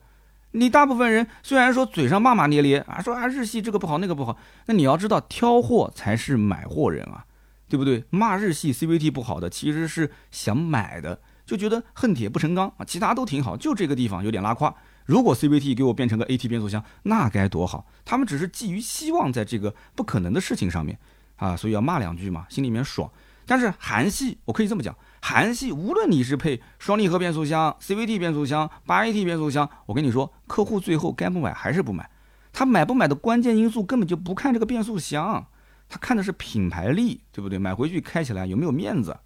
[0.52, 7.26] 你大部分人虽然说嘴上骂骂咧咧啊，说啊日系这个不好那个不好，那你要知道挑货才是买货人啊。
[7.70, 8.04] 对不对？
[8.10, 14.74] 骂日系 CVT 不好的，其实是想买的，就觉得恨铁不成钢啊，其他都挺好，就这个地方有点拉胯。
[15.06, 17.86] 如果 CVT 给我变成个 AT 变速箱，那该多好！
[18.04, 21.00] 他们只是寄予希望在这个不可能的事情上面
[21.38, 23.10] 啊，所以要骂两句嘛，心里面爽。
[23.46, 32.10] 但是韩系，我可以这么讲，韩系无论你是配双离合变速箱、CVT 变速箱、八 AT 变速箱，我跟你说，客户最后该不买还是不买。
[32.52, 35.48] 他买不买的关键因素根本就不看这个变速箱。
[35.89, 37.58] 他看的是品牌力，对不对？
[37.58, 39.17] 买回去开起来有没有面子？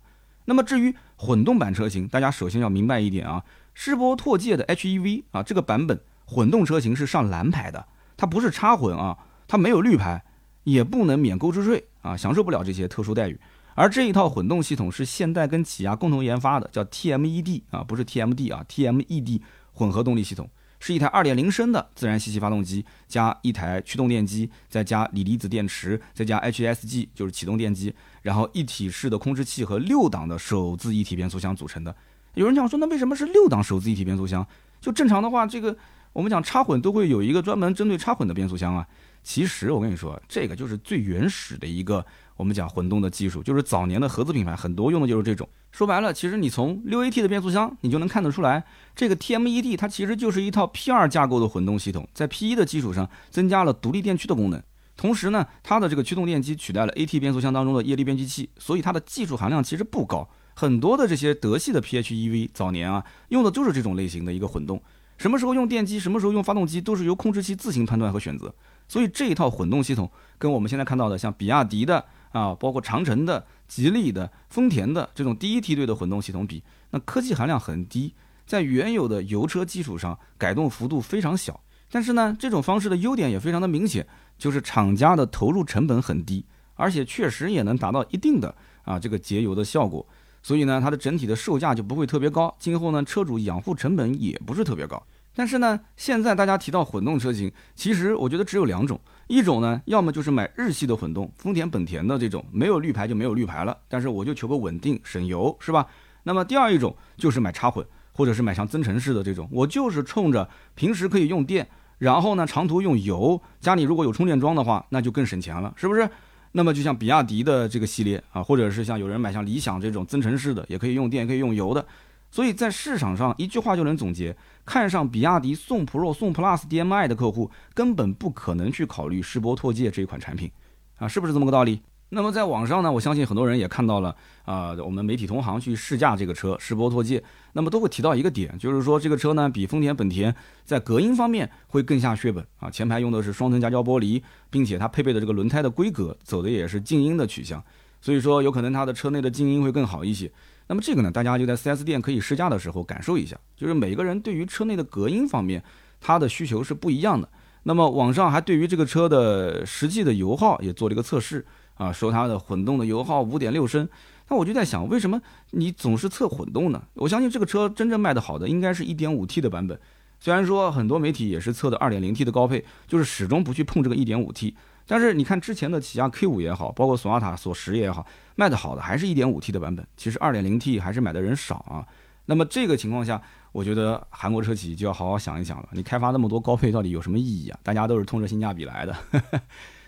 [0.46, 3.44] 那么至于混动版车型，大家首先要明白一点啊，
[3.74, 10.24] 世博拓界的 HEV 啊这个版本混动车型是上蓝牌的，它不是插混啊，它没有绿牌，
[10.64, 13.40] 也不能免购置税啊，享受不了这些特殊待遇。
[13.74, 20.50] 而这一套混动系统是现代跟起亚共同研发的，叫 TMED 啊，不是 TMD 啊，TMED 混合动力系统。
[20.82, 31.96] 是一台二点零升的自然吸气发动机，加一台驱动电机，再加锂离子电池，再加 HSG 就是启动电机，然后一体式的控制器和六档的手自一体变速箱组成的。
[32.34, 34.46] 有人讲说，那为什么是六档手自一体变速箱？
[34.82, 35.78] 就正常的话，这个
[36.14, 38.88] 我们讲插混都会有一个专门针对插混的变速箱啊。
[39.24, 42.06] 其实我跟你说，这个就是最原始的一个
[42.36, 45.48] 我们讲混动的技术，就是早年的合资品牌很多用的就是这种。
[45.72, 48.64] 说白了，其实你从六 AT 的变速箱，你就能看得出来，
[48.96, 54.62] 这个 TMED 它其实就是一套 P2 架构的混动系统，在 P1 的基础上增加了独立电驱的功能。
[54.98, 60.28] 同时呢，它的这个驱动电机取代了 AT 变速箱当中的液力变矩器，所以它的技术含量其实不高。
[60.54, 64.82] 很多的这些德系的 PHEV 早年啊，用的就是这种类型的一个混动。
[65.18, 68.54] 什么时候用电机，什么时候用发动机，都是由控制器自行判断和选择。
[68.92, 78.14] 所以这一套混动系统跟我们现在看到的像比亚迪的啊，包括长城的、吉利的、丰田的这种第一梯队的混动系统比，那科技含量很低，
[78.46, 81.58] 在原有的油车基础上改动幅度非常小。
[81.90, 84.06] 但是呢，这种方式的优点也非常的明显，
[84.38, 86.44] 就是厂家的投入成本很低，
[86.76, 90.06] 而且确实也能达到一定的啊这个节油的效果。
[90.44, 95.02] 所以呢，它的整体的售价就不会特别高，今后呢，车主养护成本也不是特别高。
[95.34, 105.88] 但是呢，现在大家提到混动车型，其实我觉得只有两种，一种呢，要么就是买日系的混动，丰田、本田的这种，没有绿牌就没有绿牌了，但是我就求个稳定、省油，是吧？
[106.24, 111.68] 那么第二一种就是买插混，或者是买像增程式的这种，我就是冲着平时可以用电，
[111.98, 116.08] 然后呢长途用油，家里如果有充电桩的话，那就更省钱了，是不是？
[116.54, 121.86] 那么就像比亚迪的这个系列啊，或者是像有人买像理想这种增程式的，也可以用电，可以用油的。
[122.32, 130.50] 所以在市场上一句话就能总结：看上比亚迪宋 Pro、宋 Plus DM-i 的客户，根本不可能去考虑世博拓界这一款产品，
[130.98, 131.82] 啊，是不是这么个道理？
[132.14, 134.14] 那么在网上呢，我相信很多人也看到了
[134.44, 140.34] 啊，我们媒体同行去试驾这个车世博拓界，那么都会提到一个点，就是说这个车呢比丰田、本田
[140.66, 147.64] 在隔音方面会更下血本啊，前排用的是双层夹胶玻璃，并且它配备的这个轮胎的规格走的也是静音的取向，
[148.02, 150.30] 所以说有可能它的车内的静音会更好一些。
[150.72, 155.62] 那么这个呢，大家就在 4S 店可以试驾的时候感受一下，就是每个人对于车内的隔音方面，
[156.00, 157.28] 它的需求是不一样的。
[157.64, 163.86] 那么网上还对于这个车的实际的油耗也做了一个测试啊，说它的混动的油耗五点六升。
[164.30, 166.82] 那我就在想，为什么你总是测混动呢？
[166.94, 169.78] 我相信这个车真正卖的好的应该是一点五 T 的版本，
[170.22, 174.56] 虽然说很多媒体也是测的二点零 T 的高配，就是始终不去碰这个一点五 T。
[174.86, 179.86] 但是你看之前的起亚 K 五也好，包括索纳塔、索十也好，卖的好的还是一点五 T 的版本。
[179.96, 181.86] 其实二点零 T 还是买的人少啊。
[182.26, 185.68] 那么这个情况下，我觉得韩国车企就要好好想一想了。
[185.72, 187.60] 你开发那么多高配到底有什么意义啊？
[187.64, 188.96] 大家都是冲着性价比来的。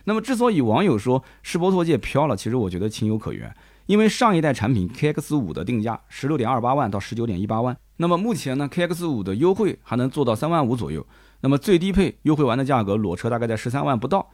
[0.05, 3.53] 那么之所以网友说世博拓界飘了，其实我觉得情有可原。
[3.85, 11.05] 因为上一代产品 KX 五的定价十六点二八万到十九点一八万，那么目前呢 KX 五的优惠还能做到三万五左右。
[11.41, 14.29] 那么最低配优惠完的价格裸车大概在十三万不到。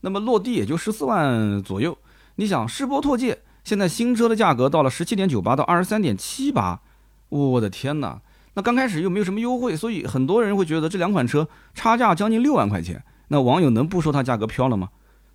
[0.00, 1.96] 那么落地也就十四万左右，
[2.36, 6.80] 你想世博拓界现在新车的价格到了十七点九八到二十三点七八，
[7.28, 8.20] 我的天哪！
[8.54, 14.88] 那刚开始又没有什么优惠，所以很多人会觉得这两款车差价将近六万块钱，那网友能不说它价格飘了吗？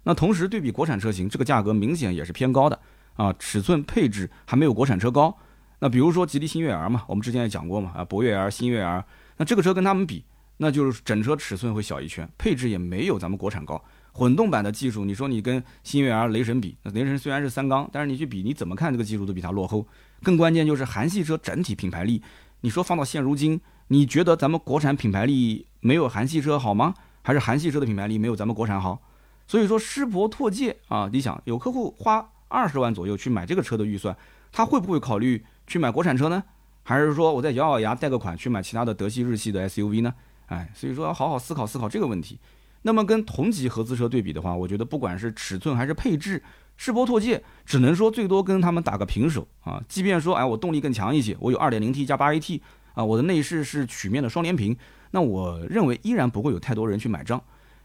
[0.04, 2.80] 那同时对比国产车型，这个价格明显也是偏高的
[3.16, 5.38] 啊，尺寸配置还没有国产车高。
[5.80, 9.06] 那比如说吉利星越 R 嘛，我们之前也讲过嘛，啊博越 R、星越 R，
[9.38, 10.26] 那这个车跟他们比，
[10.58, 13.82] 那就是整车尺寸会小一圈，配置也没有咱们国产高。
[14.14, 19.86] 混动版的技术，你说你跟新悦 R、雷神比，那雷神虽然是三缸，但是你去比，你怎么看这个技术都比它落后。
[20.22, 22.22] 更关键就是韩系车整体品牌力，
[22.62, 26.94] 你说放到现如今，你觉得咱们国产品牌力没有韩系车好吗？
[27.24, 29.02] 还是韩系车的品牌力没有咱们国产好？
[29.48, 34.16] 所以说师博拓界啊，你想有客户花二十万左右去买这个车的预算，
[34.52, 36.44] 他会不会考虑去买国产车呢？
[36.84, 40.14] 还是说我再咬咬牙贷个款去买其他的德系、日系的 SUV 呢？
[40.48, 42.38] 哎，所以说要好好思考思考这个问题。
[42.84, 46.42] 那么跟同级合资车对比的话，我觉得不管是尺寸还是配置，
[46.78, 49.82] 世博拓界只能说最多跟他们打个平手啊。
[49.90, 52.62] 即便说，哎，我动力更强一些，我有 2.0T 加 8AT
[52.94, 54.78] 啊，我的内饰是曲面的双联屏，
[55.12, 57.42] 那我认为依然不会有太多人去买账，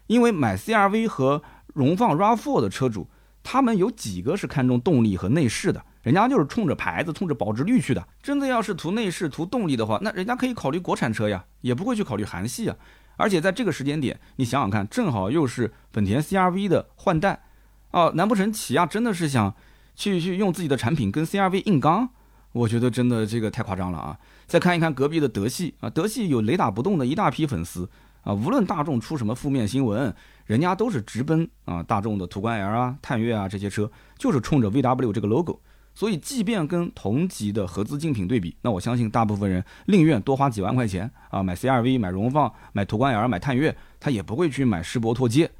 [0.07, 1.43] 因为买 CRV 和
[1.75, 3.09] 荣放 RAV4 的车主，
[3.43, 5.83] 他们有几个是看重动力和内饰的？
[6.03, 8.09] 人家就是冲着牌子、冲着保值率去的。
[8.23, 12.77] 真的要是图内饰、图动力的话，那人家可以考虑国产车呀，也不会去考虑韩系啊。
[13.19, 17.43] 而且在这个时间点，你想想看，正好又是本田 CRV 的换代，
[17.91, 19.55] 啊，难不成起亚真的是想
[19.95, 22.09] 去去用自己的产品跟 CRV 硬刚？
[22.53, 24.19] 我觉得真的这个太夸张了啊！
[24.47, 27.89] 再看一看隔壁的德系啊，德系有雷打不动的一大批粉丝
[28.23, 30.13] 啊，无论大众出什么负面新闻，
[30.47, 35.61] 人家都是直奔啊大众的途观 L 啊、探岳啊这些车，就是冲着 VW 这个 logo。
[35.99, 45.51] 所以，即便跟同级的合资竞品对比，那我相信大部分人宁愿多花几万块钱啊，买 CRV、买荣放、买途观 L、买探岳，他也不会去买世博拓界。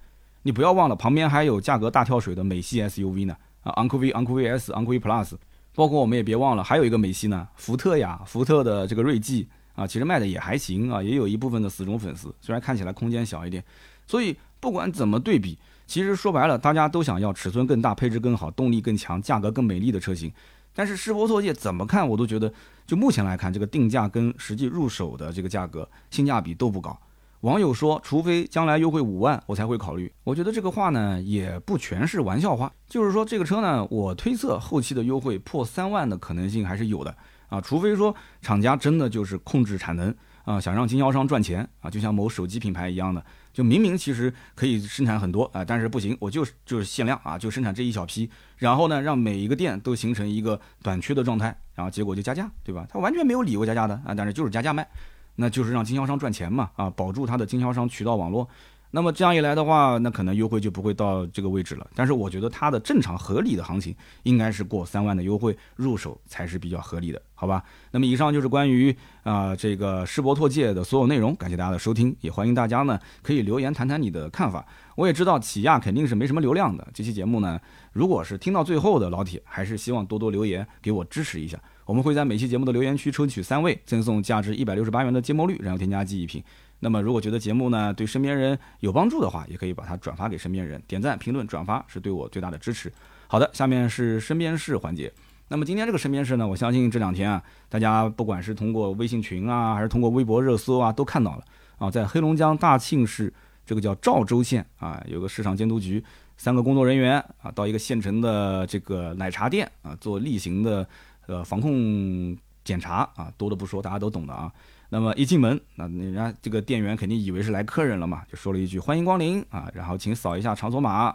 [0.45, 5.33] 你不要忘了，旁边还有价格大跳水的美系 SUV 呢啊，昂科威、昂科威 S、昂科威 Plus，
[5.75, 13.65] 包括我们也别忘了，还有一个美系呢，福特呀，福特的这个锐际啊，其实卖的也还行啊，也有一部分的死忠粉丝，虽然看起来空间小一点。
[14.07, 15.59] 所以不管怎么对比。
[15.89, 20.31] 其实说白了，大家都想要尺寸更大、配置更好、动力更强、价格更美丽的车型。
[20.75, 22.53] 但是世博拓界怎么看，我都觉得，
[22.87, 26.97] 就目前来看，这个定价跟实际入手的这个价格性价比都不高。
[27.41, 30.13] 网友说，除非将来优惠五万，我才会考虑。
[30.25, 32.71] 我觉得这个话呢，也不全是玩笑话。
[32.87, 37.17] 就是说，这个车呢，我推测后期的优惠破三万的可能性还是有的
[37.49, 37.61] 啊。
[37.63, 43.25] 除非说厂家真的就是控制产能啊，想让经销商赚钱啊，就像某手机品牌一样的。
[43.59, 52.87] 就明明其实可以生产很多啊，但是不行，我就就是限量啊，就生产这一小批，然后呢，让每一个店都形成一个短缺的状态，然后结果就加价，对吧？
[52.89, 54.89] 他完全没有理由加价的啊，但是就是加价卖，
[55.35, 58.49] 那就是让经销商赚钱嘛啊，保住他的经销商渠道网络。
[58.91, 61.87] 那么这样一来的话，那可能优惠就不会到这个位置了。
[61.95, 67.63] 但是我觉得它的正常合理的行情应该是过三万的优惠入手才是比较合理的，好吧？
[67.91, 74.67] 那么以上就是关于啊这个世博拓界的所有内容，感谢大家的收听，也欢迎大家呢可以留言谈谈你的看法。
[74.97, 77.61] 我也知道起亚肯定是没什么流量的，这期节目呢，
[77.93, 81.61] 如果是听到最后的老铁，还是希望多多留言给我支持一下。
[81.85, 86.43] 我们会在每期节目的留言区抽取三位，赠送价值一百六十八元的芥末绿燃油添加剂一瓶。
[86.81, 92.93] 那么，如果觉得节目呢对身边人有帮助的话，也可以把它转发给身边人，点赞、评论、转发是对我最大的支持。
[93.27, 95.13] 好的，下面是身边事环节。
[95.49, 101.45] 那么今天这个身边事呢，我相信这两天啊，大家不管是通过微信群啊，还是通过微博热搜啊，都看到了
[101.79, 103.33] 啊，在黑龙江大庆市
[103.67, 106.03] 这个叫肇州县啊，有个市场监督局
[106.37, 110.87] 三个工作人员啊，到一个县城的这个奶茶店啊，做例行的
[111.27, 114.53] 呃防控检查啊，多的不说，大家都懂的啊。
[114.91, 121.15] 那么一进门，那人家这个店员肯定以为是来客人了嘛，就说了一句“欢迎光临”啊，然后请扫一下场所码。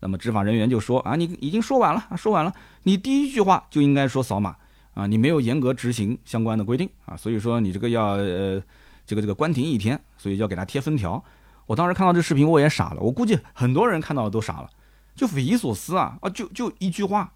[0.00, 2.54] 那么执法人员就说：“啊，你已经说完了，说完了，
[2.84, 4.54] 你第一句话就应该说扫码
[4.94, 8.62] 啊，你没有严格执行相关的规定啊，所以说你这个要呃
[9.04, 11.22] 这个这个关停一天，所以要给他贴封条。”
[11.66, 14.70] 我当时看到这视频我也傻了，我估计很多人看到都傻了，
[15.16, 17.32] 就匪夷所思啊啊，就就一句话，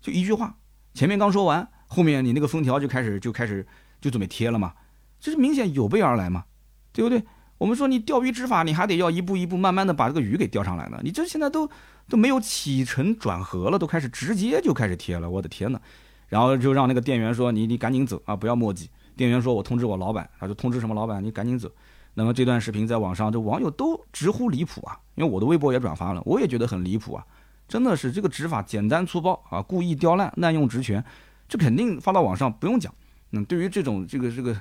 [0.00, 0.54] 就一句话，
[0.94, 3.66] 前面刚说完，后面你那个封条就开始就开始
[4.00, 4.72] 就准备贴了嘛。
[5.20, 6.44] 这是明显有备而来嘛，
[6.92, 7.22] 对不对？
[7.58, 11.00] 我们说你钓鱼执法，你还得要一步一步慢慢的把这个鱼给钓上来呢。
[11.02, 11.68] 你这现在都
[12.08, 15.80] 都没有起承转合了，都开始直接就开始贴了，我的天呐！
[16.28, 18.88] 然后就让那个店员说你你赶紧走啊，不要墨迹。
[19.16, 21.68] 店员说我通知我老板，他就通知什么老板，你赶紧走。
[22.14, 27.26] 那么这段视频在网上，这网友都直呼离谱啊，因为我的微博也转发了，我也觉得很离谱啊，
[27.66, 31.04] 真的是这个执法简单粗暴啊，故意刁难、滥用职权，
[31.48, 32.94] 这肯定发到网上不用讲。
[33.32, 34.56] 嗯，对于这种这个这个。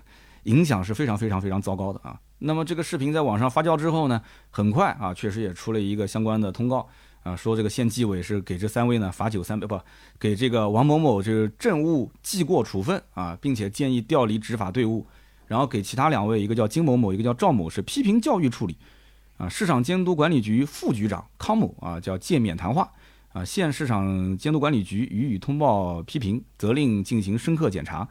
[0.47, 2.19] 影响是非常非常非常糟糕的啊！
[2.39, 6.87] 那么这个视频在网上发酵之后呢，很快啊，确实也出了一个相关的通告
[7.23, 9.79] 啊，说这个县纪委是给这三位呢罚酒三百，不
[10.19, 15.05] 给这个王某某这个政务记过处分啊，并且建议调离执法队伍，
[15.47, 18.77] 然后给其他两位，一个叫金某某，一个叫赵某，是批评教育处理
[19.37, 19.49] 啊。
[19.49, 22.89] 市场监督管理局副局长康某啊，叫诫勉谈话
[23.33, 23.43] 啊。
[23.43, 28.07] 县市场监督管理局予以通报批评，责令进行深刻检查。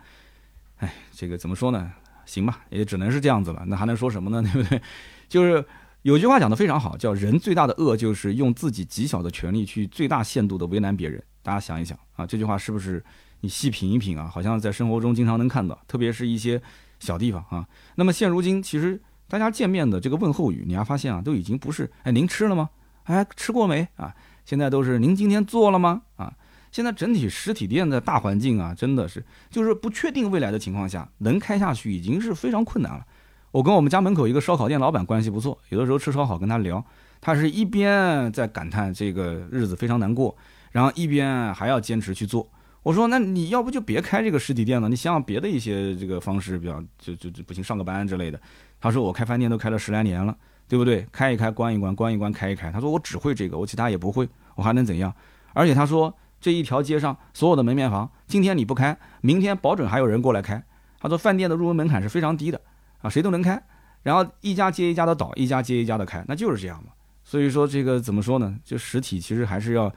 [0.79, 1.91] 哎，这个怎么说呢？
[2.27, 3.65] 行吧，也只能是这样子了。
[3.67, 4.43] 那还能说什么呢？
[4.53, 4.83] 对不对？
[5.29, 5.65] 就是
[6.03, 11.23] 有句话讲的非常好，叫“人最大的恶就是用自己极小的权利去最大限度的为难别人”。
[11.43, 13.03] 大家想一想啊，这句话是不是
[13.41, 14.29] 你细品一品啊？
[14.31, 16.61] 好像在生活中经常能看到，特别是一些
[17.01, 17.67] 小地方啊。
[17.95, 22.71] 那么现如今，其实大家见面的这个问候语，你还发现啊，都已经不是“哎，您吃了吗？
[23.05, 26.33] 哎，吃过没？”啊，现在都是“您今天做了吗？”啊。
[26.77, 33.03] 现在整体实体店的大环境啊，真的是就是不确定未来的情况下，能开下去已经是非常困难了。
[33.51, 36.85] 我跟我们家门口一个烧烤店老板关系不错，有的时候吃烧烤跟他聊，
[37.19, 40.37] 他是一边在感叹这个日子非常难过，
[40.71, 42.47] 然后一边还要坚持去做。
[42.83, 48.39] 我说那你要不就别开这个实体店了，你想想别的一些这个方式，比较就就就不行，上个班之类的。
[48.79, 50.37] 他说我开饭店都开了十来年了，
[50.69, 51.07] 对不对？
[51.11, 52.71] 开一开关一关，关一关开一开。
[52.71, 55.11] 他说我只会这个，我其他也不会，我还能怎样？
[55.55, 56.15] 而且他说。
[56.41, 60.63] 这一条街上所有的门面房，今天你不开，明天保准还有人过来开。
[60.99, 62.61] 他说饭店的入门门槛是非常低的
[63.01, 63.63] 啊，谁都能开。
[64.03, 66.91] 然后一家接一家的倒，一家接一家的开，那就是这样嘛。
[67.25, 68.57] 所以说这个怎么说呢？
[68.65, 69.93] 就实体其实还是要，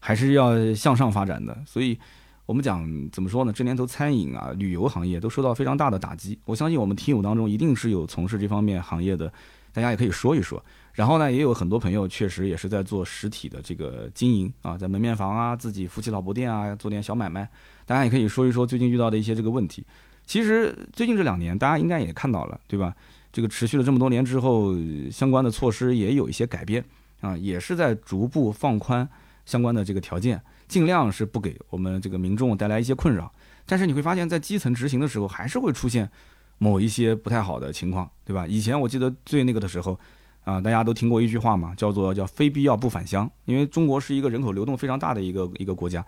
[0.00, 1.56] 还是要向上发展的。
[1.64, 1.96] 所以
[2.44, 3.52] 我们讲怎么说呢？
[3.52, 6.38] 这年头餐饮啊、旅游行业都受到非常大的打击。
[6.44, 9.32] 我相信我们听友当中一定是有从事这方面行业的
[9.72, 10.62] 大家也可以说一说。
[10.92, 17.48] 然后呢，也有很多朋友确实也是在做实体的这个经营啊，在门面房啊，自己夫妻老婆店啊，做点小买卖。
[17.86, 19.82] 大家也可以说一说最近遇到的一些这个问题。
[20.26, 22.94] 其实最近这两年，大家应该也看到了，对吧？
[23.32, 24.74] 这个持续了这么多年之后，
[25.10, 26.84] 相关的措施也有一些改变
[27.22, 29.08] 啊，也是在逐步放宽
[29.46, 30.38] 相关的这个条件，
[30.68, 33.32] 尽量是不给我们这个民众带来一些困扰。
[33.64, 36.10] 但是你会发现在基层执行的时候，还是会出现
[36.58, 38.46] 某一些不太好的情况，对吧？
[38.46, 39.98] 以前我记得最那个的时候。
[40.44, 43.30] 啊，大家都听过一句话嘛，叫做叫非必要不返乡。
[43.44, 46.04] 因为中国是一个人口流动非常大的一个一个国家，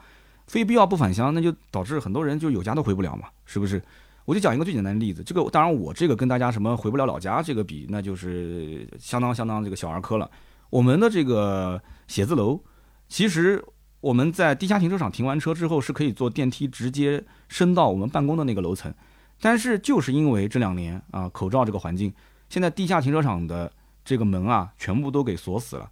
[0.49, 3.81] 非必要不返乡，那就导致很多人就有家都回不了嘛，是不是？
[4.25, 10.29] 我就讲一个最简单的例子，这个当然我这个跟大家什么回不了老家这个比，那就是相当相当这个小儿科了。
[10.71, 12.59] 我们的这个写字楼，
[13.07, 13.65] 其实
[14.01, 18.93] 我们在地下停车场停完车之后是可以坐电梯直接升到我们办公的那个楼层，
[19.41, 22.13] 但是就是因为这两年啊口罩这个环境，
[22.49, 23.71] 现在地下停车场的。
[24.05, 25.91] 这个门啊，全部都给锁死了，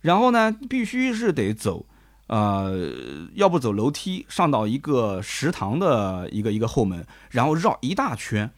[0.00, 1.86] 然后呢，必须是得走，
[2.26, 2.88] 呃，
[3.34, 8.50] 要不走楼梯上到一个食堂的一个一个后门，然后绕一大圈，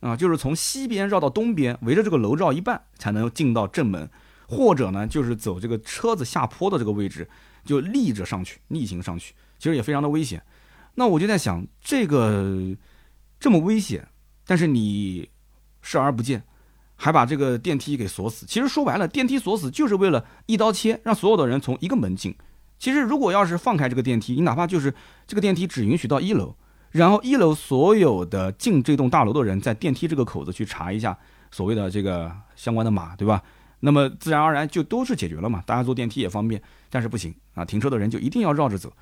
[0.00, 4.10] 啊，就是从西边绕到东边，围着这个楼绕一半才能进到正门，
[4.46, 7.28] 或者呢，就是走这个车子下坡的这个位置，
[7.64, 10.42] 就立着上去，逆行上去，其实也非常的危险。
[10.96, 12.76] 那我就在想，这个
[13.40, 14.06] 这么危险，
[14.44, 15.30] 但是你
[15.80, 16.44] 视而不见。
[17.02, 18.46] 还把这个电梯给锁死。
[18.46, 22.32] 其实说白了，电梯锁死就是为了一刀切，让所有的人从一个门进。
[22.78, 24.94] 其实如果要是放开这个电梯，你哪怕就是
[25.26, 26.54] 这个电梯只允许到一楼，
[26.92, 31.18] 然后一楼所有的进这栋大楼的人在电梯这个口子去查一下
[31.50, 33.42] 所谓的这个相关的码，对吧？
[33.80, 36.62] 那么自然而然就都是解决了嘛，大家坐电梯也方便。
[36.88, 38.92] 但是不行啊，停车的人就一定要绕着走。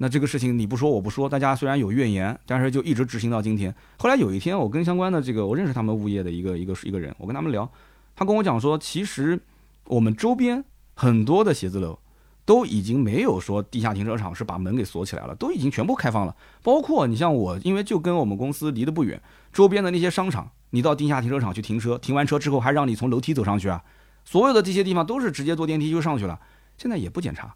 [0.00, 3.74] 那这个事情你不说我不说，大家虽然有怨言，但是就一直执行到今天。
[3.98, 7.68] 后来有一天，我跟相关的这个我认识他们物业的一个一个一个人，我跟他们聊，
[8.14, 9.38] 他跟我讲说，其实
[9.86, 11.98] 我们周边很多的写字楼
[12.44, 16.36] 都已经没有说地下停车场是把门给锁起来了，都已经全部开放了。
[16.62, 19.20] 包括你像我，因为就跟我们公司离得不远，
[19.52, 23.82] 周边的那些商场，你到地下停车场去停车，停完车之后还让你从楼梯走上去啊，
[24.24, 26.38] 所有的这些地方都是直接坐电梯就上去了，
[26.76, 27.52] 现在也不检查。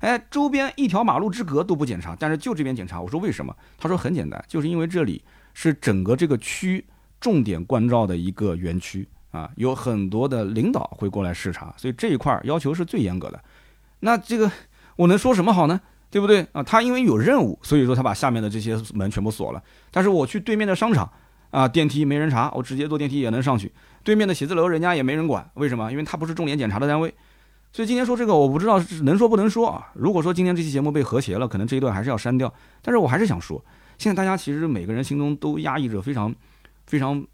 [0.00, 3.00] 哎，周边一条马路之隔都不检查，但是就这边检查。
[3.00, 3.54] 我说为什么？
[3.78, 5.22] 他说很简单，就是因为这里
[5.54, 6.84] 是整个这个区
[7.20, 13.42] 重点关照的一个园区啊，有很多的领导会过来视察，所以这一块要求是最严格的。
[14.00, 14.50] 那这个
[14.96, 15.80] 我能说什么好呢？
[16.10, 16.62] 对不对啊？
[16.62, 19.62] 他因为有任务，所以说他把下面的这些门全部锁了。
[19.90, 21.12] 但是我去对面的商场
[21.50, 23.70] 啊，电梯没人查，我直接坐电梯也能上去。
[24.02, 25.90] 对面的写字楼人家也没人管，为什么？
[25.90, 27.12] 因为他不是重点检查的单位。
[27.72, 29.90] 所以今天说这个，我不知道是能说不能说啊。
[29.94, 32.52] 如果说今天这期节目被和谐了，可能这一段还是要删掉。
[32.82, 33.62] 但是我还是想说，
[33.98, 36.34] 现在大家其实每个人心中都压抑着非常、
[36.86, 37.24] 非常，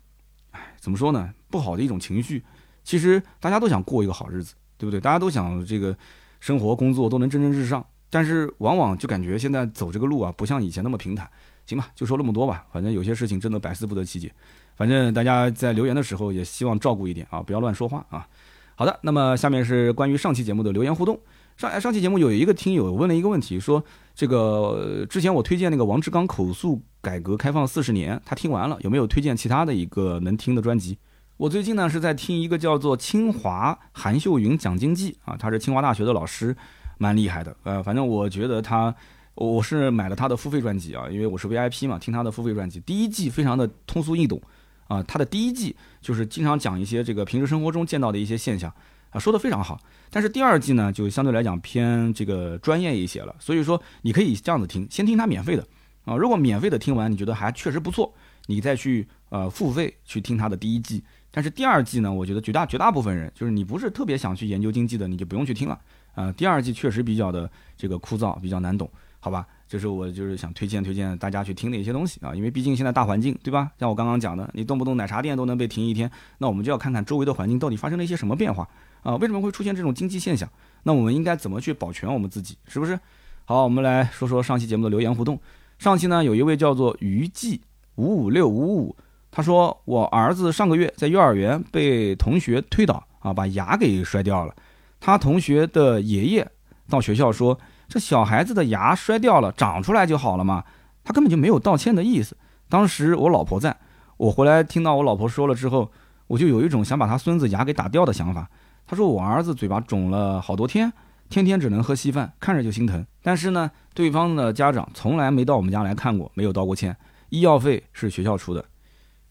[0.50, 1.32] 哎，怎么说呢？
[1.48, 2.42] 不好的一种情绪。
[2.82, 5.00] 其实大家都想过一个好日子，对不对？
[5.00, 5.96] 大家都想这个
[6.40, 7.84] 生活、工作都能蒸蒸日上。
[8.10, 11.28] 但是往往就感觉现在走这个路啊，不像以前那么平坦。
[11.66, 12.66] 行吧，就说那么多吧。
[12.72, 14.30] 反正有些事情真的百思不得其解。
[14.76, 18.28] 反正大家在留言的时候也希望照顾一点啊，不要乱说话啊。
[18.76, 21.18] 好的，那么下面是关于上期节目的留言互动。
[21.56, 30.98] 上上期节目有一个听友问了一个问题，说这个之前我推荐那个王志刚口述改革开放四十年，他听完了有没有推荐其他的一个能听的专辑？
[31.36, 36.56] 我最近呢是在听一个叫做清华韩秀云讲经济啊，他是清华大学的老师，
[36.98, 37.56] 蛮厉害的。
[37.62, 38.92] 呃，反正我觉得他，
[39.36, 44.42] 我是买了他的付费专辑啊，因为我是 VIP 嘛，听他的付费专辑，第一季非常的通俗易懂。
[44.86, 48.72] 啊，他的第一季就是经常讲一些这个平时生活中见到的一些现象，
[49.10, 49.80] 啊，说的非常好。
[50.10, 53.34] 但是第二季呢，就相对来讲偏这个专业一些了。
[53.38, 55.66] 所以说，你可以这样子听，先听他免费的，
[56.04, 58.14] 啊，如果免费的听完你觉得还确实不错，
[58.46, 61.02] 你再去呃付费去听他的第一季。
[61.30, 65.80] 但是第二季呢，我觉得绝大绝大部分人就是你不是特别想去研究经济的，你就不用去听了。
[66.14, 69.44] 啊，第二季确实比较的这个枯燥，比较难懂，好吧？
[69.66, 73.70] 就是我就是想推荐推荐大家去听的一些东西啊，因为毕竟现在大环境对吧？
[73.78, 76.08] 像我刚刚讲的，你动不动奶茶店都能被停一天，
[76.38, 78.68] 那我们就要看看周围的环境到底发生了一些什么变化
[79.02, 79.16] 啊？
[79.16, 80.48] 为什么会出现这种经济现象？
[80.82, 82.56] 那我们应该怎么去保全我们自己？
[82.68, 82.98] 是不是？
[83.46, 85.40] 好，我们来说说上期节目的留言互动。
[85.78, 87.60] 上期呢，有一位叫做于记
[87.96, 88.96] 五五六五五，
[89.30, 94.54] 他说我儿子上个月在幼儿园被同学推倒啊，把牙给摔掉了。
[95.00, 96.46] 他同学的爷爷
[96.88, 97.58] 到学校说。
[97.88, 100.64] 这小孩子的牙摔掉了，长出来就好了嘛？
[101.04, 102.36] 他根本就没有道歉的意思。
[102.68, 103.76] 当时我老婆在，
[104.16, 105.90] 我回来听到我老婆说了之后，
[106.26, 108.48] 我就有一种想把他孙子牙给打掉的想法。
[108.86, 110.92] 他说我儿子嘴巴肿了好多天，
[111.28, 113.04] 天天只能喝稀饭，看着就心疼。
[113.22, 116.96] 但是呢，对方的家长从来没到我们家来看过，没有道过歉，
[117.28, 118.64] 医药费是学校出的。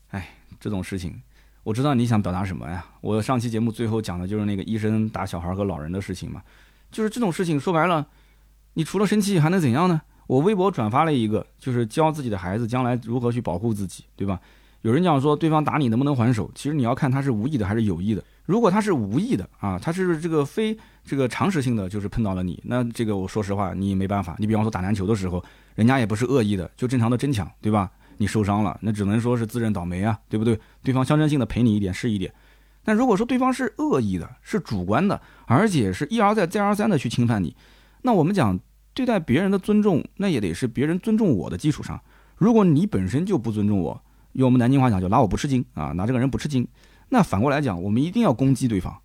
[0.09, 0.29] 哎，
[0.59, 1.21] 这种事情，
[1.63, 2.85] 我知道你想表达什么呀？
[3.01, 6.41] 我上期节目最后讲的就是那个医生打小孩和老人的事情嘛，
[6.91, 8.05] 就是这种事情说白了，
[8.73, 10.01] 你除了生气还能怎样呢？
[10.27, 14.39] 我微博转发了一个，就是教自己的孩子将来如何去保护自己，对吧？
[14.81, 18.23] 有人讲说对方打你能不能还手，其实你要看他是无意的还是有意的。
[18.45, 24.35] 如果他是无意的啊，他是这个非这个常识性的，就是碰到了你，那这个我说实话你没办法。
[24.39, 25.43] 你比方说打篮球的时候，
[25.75, 27.89] 人家也不是恶意的，就正常的争抢，对吧？
[28.17, 30.59] 你受伤了，那只能说是自认倒霉啊，对不对？
[30.83, 32.33] 对方象征性的赔你一点是一点。
[32.83, 37.55] 但如果说对方是恶意的，是主观的，而且是一而再再而三的去侵犯你，
[38.03, 38.59] 那我们讲
[38.93, 41.99] 对待别人的尊重，那也得是别人尊重我的基础上。
[42.37, 43.99] 如果你本身就不尊重我，
[44.33, 46.67] 用我们南京话讲，就拿我不吃惊啊，拿这个人不吃惊。
[47.09, 48.95] 那反过来讲，我们一定要攻击对方，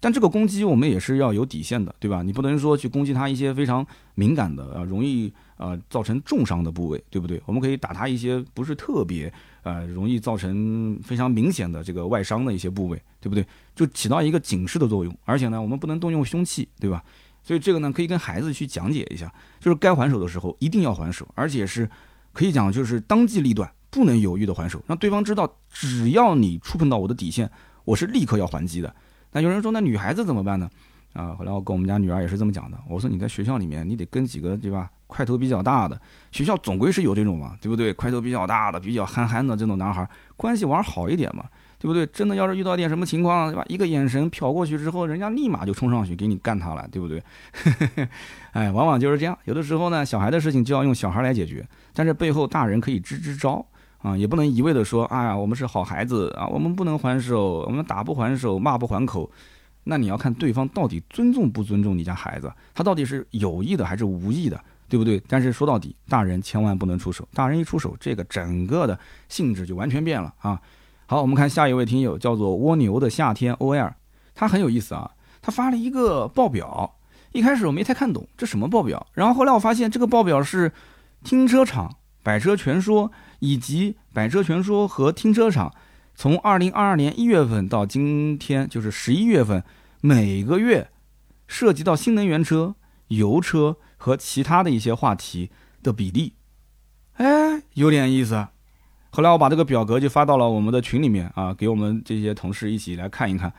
[0.00, 2.22] 但这个攻击我们也是要有底线的，对吧？
[2.22, 7.40] 你不能说去攻击他一些非常敏感的啊，容易呃造成重伤的部位，对不对？
[7.46, 9.32] 我们可以打他一些不是特别
[9.62, 13.46] 呃容易造成非常明显的这个外伤的一些部位，对不对？
[13.74, 15.16] 就起到一个警示的作用。
[15.24, 17.02] 而且呢，我们不能动用凶器，对吧？
[17.46, 21.88] 所以这个呢，可以跟孩子去讲解一下，就是该还手的时候一定要还手，而且是
[22.34, 23.72] 可以讲就是当机立断。
[23.88, 27.50] 不能犹豫的还手，让对方知道，只要你触碰到我的底线，
[27.84, 28.94] 我是立刻要还击的。
[29.32, 30.68] 那有人说，那女孩子怎么办呢？
[31.14, 32.76] 啊，后来我跟我们家女儿也是这么讲的。
[32.90, 35.98] 我说你在学校里面，你得跟几个对吧，块头比较大的，
[36.30, 37.90] 学校总归是有这种嘛，对不对？
[37.94, 41.46] 块头比较大的、比较憨憨的这种男孩，关系玩好一点嘛，
[41.78, 42.06] 对不对？
[42.06, 43.64] 真的要是遇到点什么情况，对吧？
[43.68, 47.22] 一个眼神瞟过去之后，人家立马就冲上去给你干他了，对不对？
[48.52, 49.38] 哎，往往就是这样。
[49.44, 53.64] 有的时候呢，小孩的事情就要用小孩来解决，但是背后大人可以支支招。
[54.02, 59.28] 啊，也不能一味的说，哎呀，我们是好孩子啊，我们不能还手，我们打不还手，骂不还口。
[59.82, 65.20] 那你要看对方到底尊重不尊重你家孩子，他到底是有意的还是无意的，对不对？
[65.26, 68.96] 但是说到底，大人千万不能出手，大人一出手，这个整个的
[69.28, 70.60] 性质就完全变了啊。
[71.06, 73.92] 好，我们看下一位听友叫做蜗牛的夏天 O L，
[74.34, 76.98] 他很有意思啊，他发了一个报表，
[77.32, 80.72] 一开始我没太看懂这什么报表，然后后来我发现这个报表是
[81.22, 81.96] 停车场。
[82.24, 85.72] 百车全说以及百车全说和停车场，
[86.16, 89.62] 从二零二二年一月份到今天，就是十一月份，
[90.00, 90.90] 每个月
[91.46, 92.74] 涉及到新能源车、
[93.06, 95.52] 油车和其他的一些话题
[95.84, 96.34] 的比例，
[97.12, 98.48] 哎，有点意思。
[99.16, 103.50] 后来我把这个表格就发到了我们的群里面啊，给我们这些同事一起来看一看。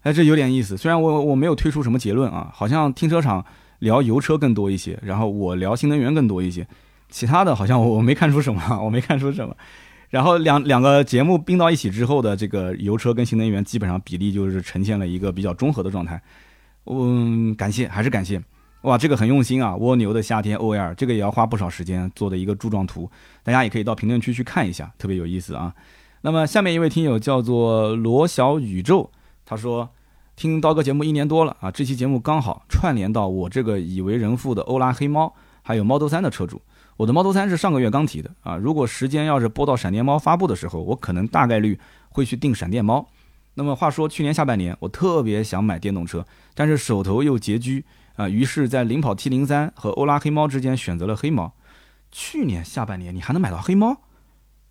[0.00, 0.78] 哎，这有点意思。
[0.78, 3.44] 虽然我我没有推出什么结论啊，好像停车场
[3.80, 6.66] 聊油车更多一些，然后我聊新能源更多一些。
[7.10, 9.54] 其他的好像我我没看出什么， 我没看出什么。
[10.08, 16.18] 然后两两个节目并到一起之后的这个油车跟新能源基本上比例就是呈现了一个比较中和的状态。
[16.86, 18.40] 嗯，感谢还是感谢，
[18.82, 19.74] 哇，这个很用心啊！
[19.76, 23.10] 蜗牛的夏天 O L 这个也要花不少时间做的一个柱状图，
[23.42, 25.74] 大家也可以到评论区去看一下，特别有意思啊。
[26.20, 29.10] 那么下面一位听友叫做罗小宇宙，
[29.44, 29.88] 他说
[30.36, 36.62] 听刀哥节目一年多了啊，这期节目刚好串联到我这个已为人父的欧拉黑猫，还有 Model 三的车主。
[36.96, 41.78] 我的 Model 3是上个月刚提的啊，如果时间要是播到闪电猫发布的时候，我可能大概率
[42.10, 43.08] 会去订闪电猫。
[43.54, 46.24] 那么话说，去年下半年我特别想买电动车，
[46.54, 47.84] 但是手头又拮据
[48.18, 51.52] 啊，于是，在领跑 T03 和欧拉黑猫之间选择了黑猫。
[52.10, 53.96] 去年下半年你还能买到黑猫？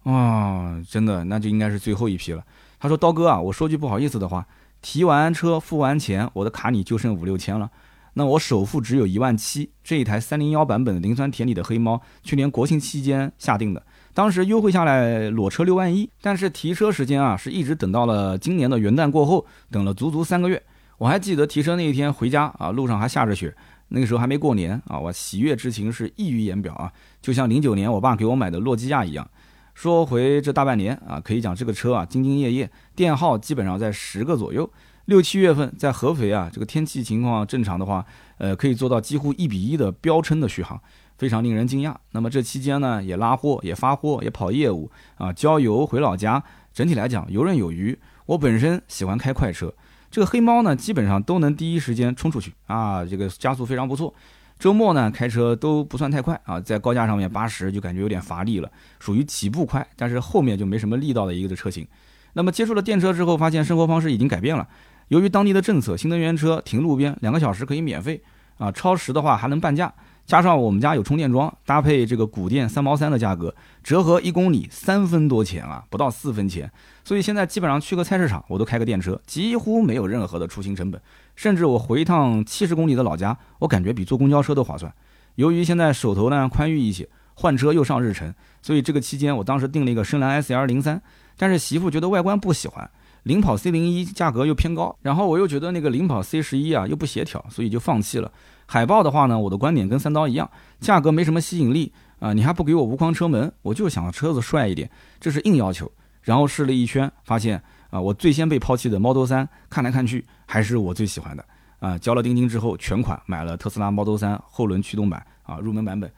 [0.03, 2.43] 啊，真的，那就应该是最后一批了。
[2.77, 4.45] 他说：“刀哥啊，我说句不好意思的话，
[4.81, 7.71] 提完车付完钱，我的卡里就剩五六千了。”
[8.15, 13.81] 那我首付只有一万七，这一台三零幺版本磷酸铁锂的黑猫，去年国庆期间下定的，
[14.13, 20.61] 当时优惠下来裸车六万一，但是提车时间啊是一直等到了今年的元旦过后，等了足足三个月。
[20.97, 23.55] 我还记得提车那一天回家啊，路上还下着雪，
[23.89, 26.91] 那个时候还没过年啊，我喜悦之情是溢于言表啊，
[27.21, 29.29] 就像零九年我爸给我买的诺基亚一样。
[29.75, 34.67] 说回这大半年啊，可以讲这个车啊兢兢业业，电耗基本上在十个左右。
[35.05, 38.03] 六七月份在合肥啊，这个天气情况正常的话，
[38.39, 40.81] 呃，可以做到几乎一比一的标称的续航，
[41.17, 41.95] 非常令人惊讶。
[42.11, 46.43] 那么这期间呢，也拉货，也发货，也跑业务啊，郊游回老家，
[46.73, 47.97] 整体来讲游刃有余。
[48.25, 49.73] 我本身喜欢开快车，
[50.09, 54.13] 这个黑猫呢，基本上都能第一时间冲出去啊，这个加速非常不错。
[54.57, 61.87] 周末呢，开车都不算太快啊，在高架上面八十就感觉有点乏力了，属于起步快，但是后面就没什么力道的一个的车型。
[62.33, 64.67] 那么接触了电车之后，发现生活方式已经改变了。
[65.09, 68.21] 由于当地的政策，新能源车停路边两个小时可以免费
[68.57, 69.93] 啊，超时的话还能半价。
[70.27, 76.69] 加上我们家有充电桩，搭配这个古电三毛三的价格，折合一公里三分多钱啊，不到四分钱。
[77.05, 81.01] 所以现在基本上去个菜市场，我都开个电车，几乎没有任何的出行成本。
[81.37, 84.93] 甚至我回一趟七十公里的老家，我感觉比坐公交车都划算。
[85.35, 91.01] 由于现在手头呢宽裕一些，换车又上日程，所以这个期间我当时订了一个深蓝 S L 零三，
[91.37, 92.89] 但是媳妇觉得外观不喜欢，
[93.23, 98.29] 领跑 C 零一价格又偏高，然后我又觉得那个领跑 C 十一啊又不协调，所以就放弃了。
[98.67, 100.47] 海豹的话呢，我的观点跟三刀一样，
[100.79, 104.87] 价格没什么吸引力啊，你还不给我无框车门，我就想车子帅一点，
[105.19, 105.91] 这是硬要求。
[106.21, 107.59] 然后试了一圈，发现
[107.89, 111.45] 啊，我最先被抛弃的 Model 三看来看去还是我最喜欢的
[111.79, 111.97] 啊。
[111.97, 116.11] 交了定金之后，全款买了特斯拉 Model 三后轮驱动版啊，入门版本。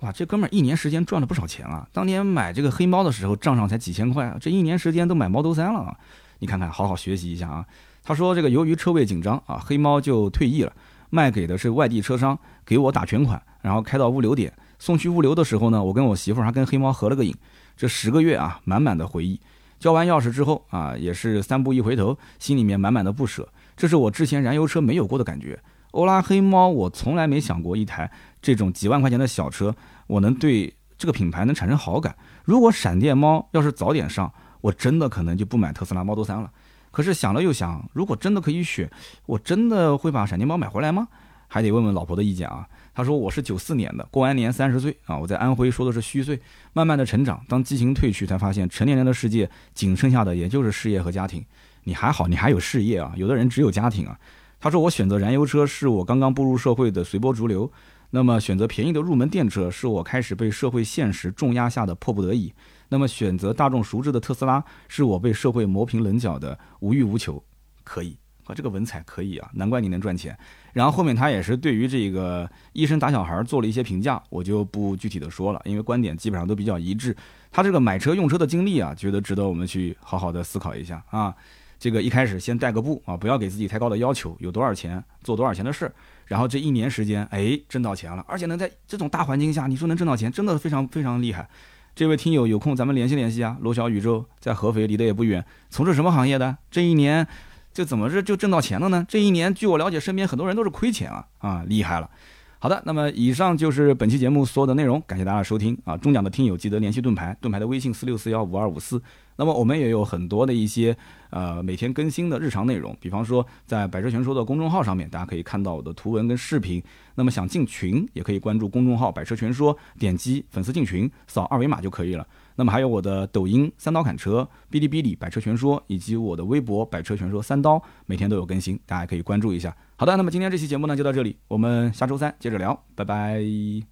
[0.00, 1.86] 哇，这哥们儿一年时间赚了不少钱啊！
[1.92, 5.96] 当年买这个黑猫的时候，账上才几千块啊，这一年时间都买 Model 三了啊！
[6.40, 7.64] 你看看，好好学习一下啊。
[8.02, 10.72] 他说这个由于车位紧张啊，黑猫就退役了，
[11.14, 17.36] 卖给的是外地车商，给我打全款，然后开到物流点送去物流的时候呢，我跟我媳妇还跟黑猫合了个影。
[17.76, 19.38] 这十个月啊，满满的回忆。
[19.78, 23.46] 交完钥匙之后啊，也是三步一回头，心里面满满的不舍。
[23.76, 25.60] 这是我之前燃油车没有过的感觉。
[25.90, 28.10] 欧拉黑猫，我从来没想过一台
[28.40, 29.74] 这种几万块钱的小车，
[30.06, 32.16] 我能对这个品牌能产生好感。
[32.44, 34.32] 如果闪电猫要是早点上，
[34.62, 36.50] 我真的可能就不买特斯拉 Model 3了。
[36.92, 38.88] 可是想了又想，如果真的可以选，
[39.26, 41.08] 我真的会把闪电猫买回来吗？
[41.48, 42.64] 还得问问老婆的意见啊。
[42.94, 46.38] 他说我是九四年的，过完年三十岁啊，我在安徽说的是虚岁，
[46.74, 51.44] 慢慢的成长，当激情褪去，才发现成年人的世界仅剩下的也就是事业和家庭。
[51.84, 54.18] 你还好，你还有事业啊，有的人只有家庭啊。
[54.60, 57.70] 他说我选择燃油车是我刚刚步入社会的随波逐流，
[58.10, 62.52] 那么选择便宜的入门电车是我开始被社会现实重压下的迫不得已，
[62.92, 67.42] 那么选择大众熟知的特斯拉是我被社会磨平棱角的无欲无求。
[67.82, 68.14] 可以，
[68.44, 70.38] 啊，这个文采可以啊，难怪你能赚钱。
[70.74, 77.16] 然后后面他也是对于这个医生打小孩做了一些评价，我就不具体的说了，因为观点基本上都比较一致。
[77.50, 81.34] 他这个买车用车的经历啊，觉得值得我们去好好的思考一下啊。
[81.78, 85.94] 这个一开始先带个步啊，不要给自己太高的要求，有多少钱做多少钱的事儿。
[86.26, 91.48] 然后这一年时间，哎，挣到钱了，而且能在这种大环境下，你说能挣到钱，真的非常非常厉害。
[91.94, 96.56] 这位听友有空咱们联系联系啊，罗小宇宙在合肥离得也不远，从事什么行业的？
[96.70, 97.26] 这一年。
[97.74, 99.02] 这怎么是就挣到钱了呢？
[99.08, 102.10] 这一年，据我了解，身边很多人都是亏钱啊啊，厉害了。
[102.58, 105.96] 好的，那么以上就是本期节目所有的内容，感谢大家收听啊。
[105.96, 109.00] 中奖的听友记得联系盾牌，盾牌的微信四六四幺五二五四。
[109.36, 110.96] 那么我们也有很多的一些
[111.30, 116.82] 呃每天更新的日常内容，比方说在百车全说的公众号上面，大家可以看到我的图文跟视频。
[117.14, 122.26] 那么想进群，也可以关注公众号百车全说，点击粉丝进群，扫二维码就可以了。
[122.56, 129.74] 那么还有我的抖音三刀砍车、哔哩哔哩百车全说，以及我的微博百车全说三刀，每天都有更新，大家可以关注一下。
[129.96, 133.91] 好的，那么今天这期节目呢就到这里，我们下周三接着聊，拜拜。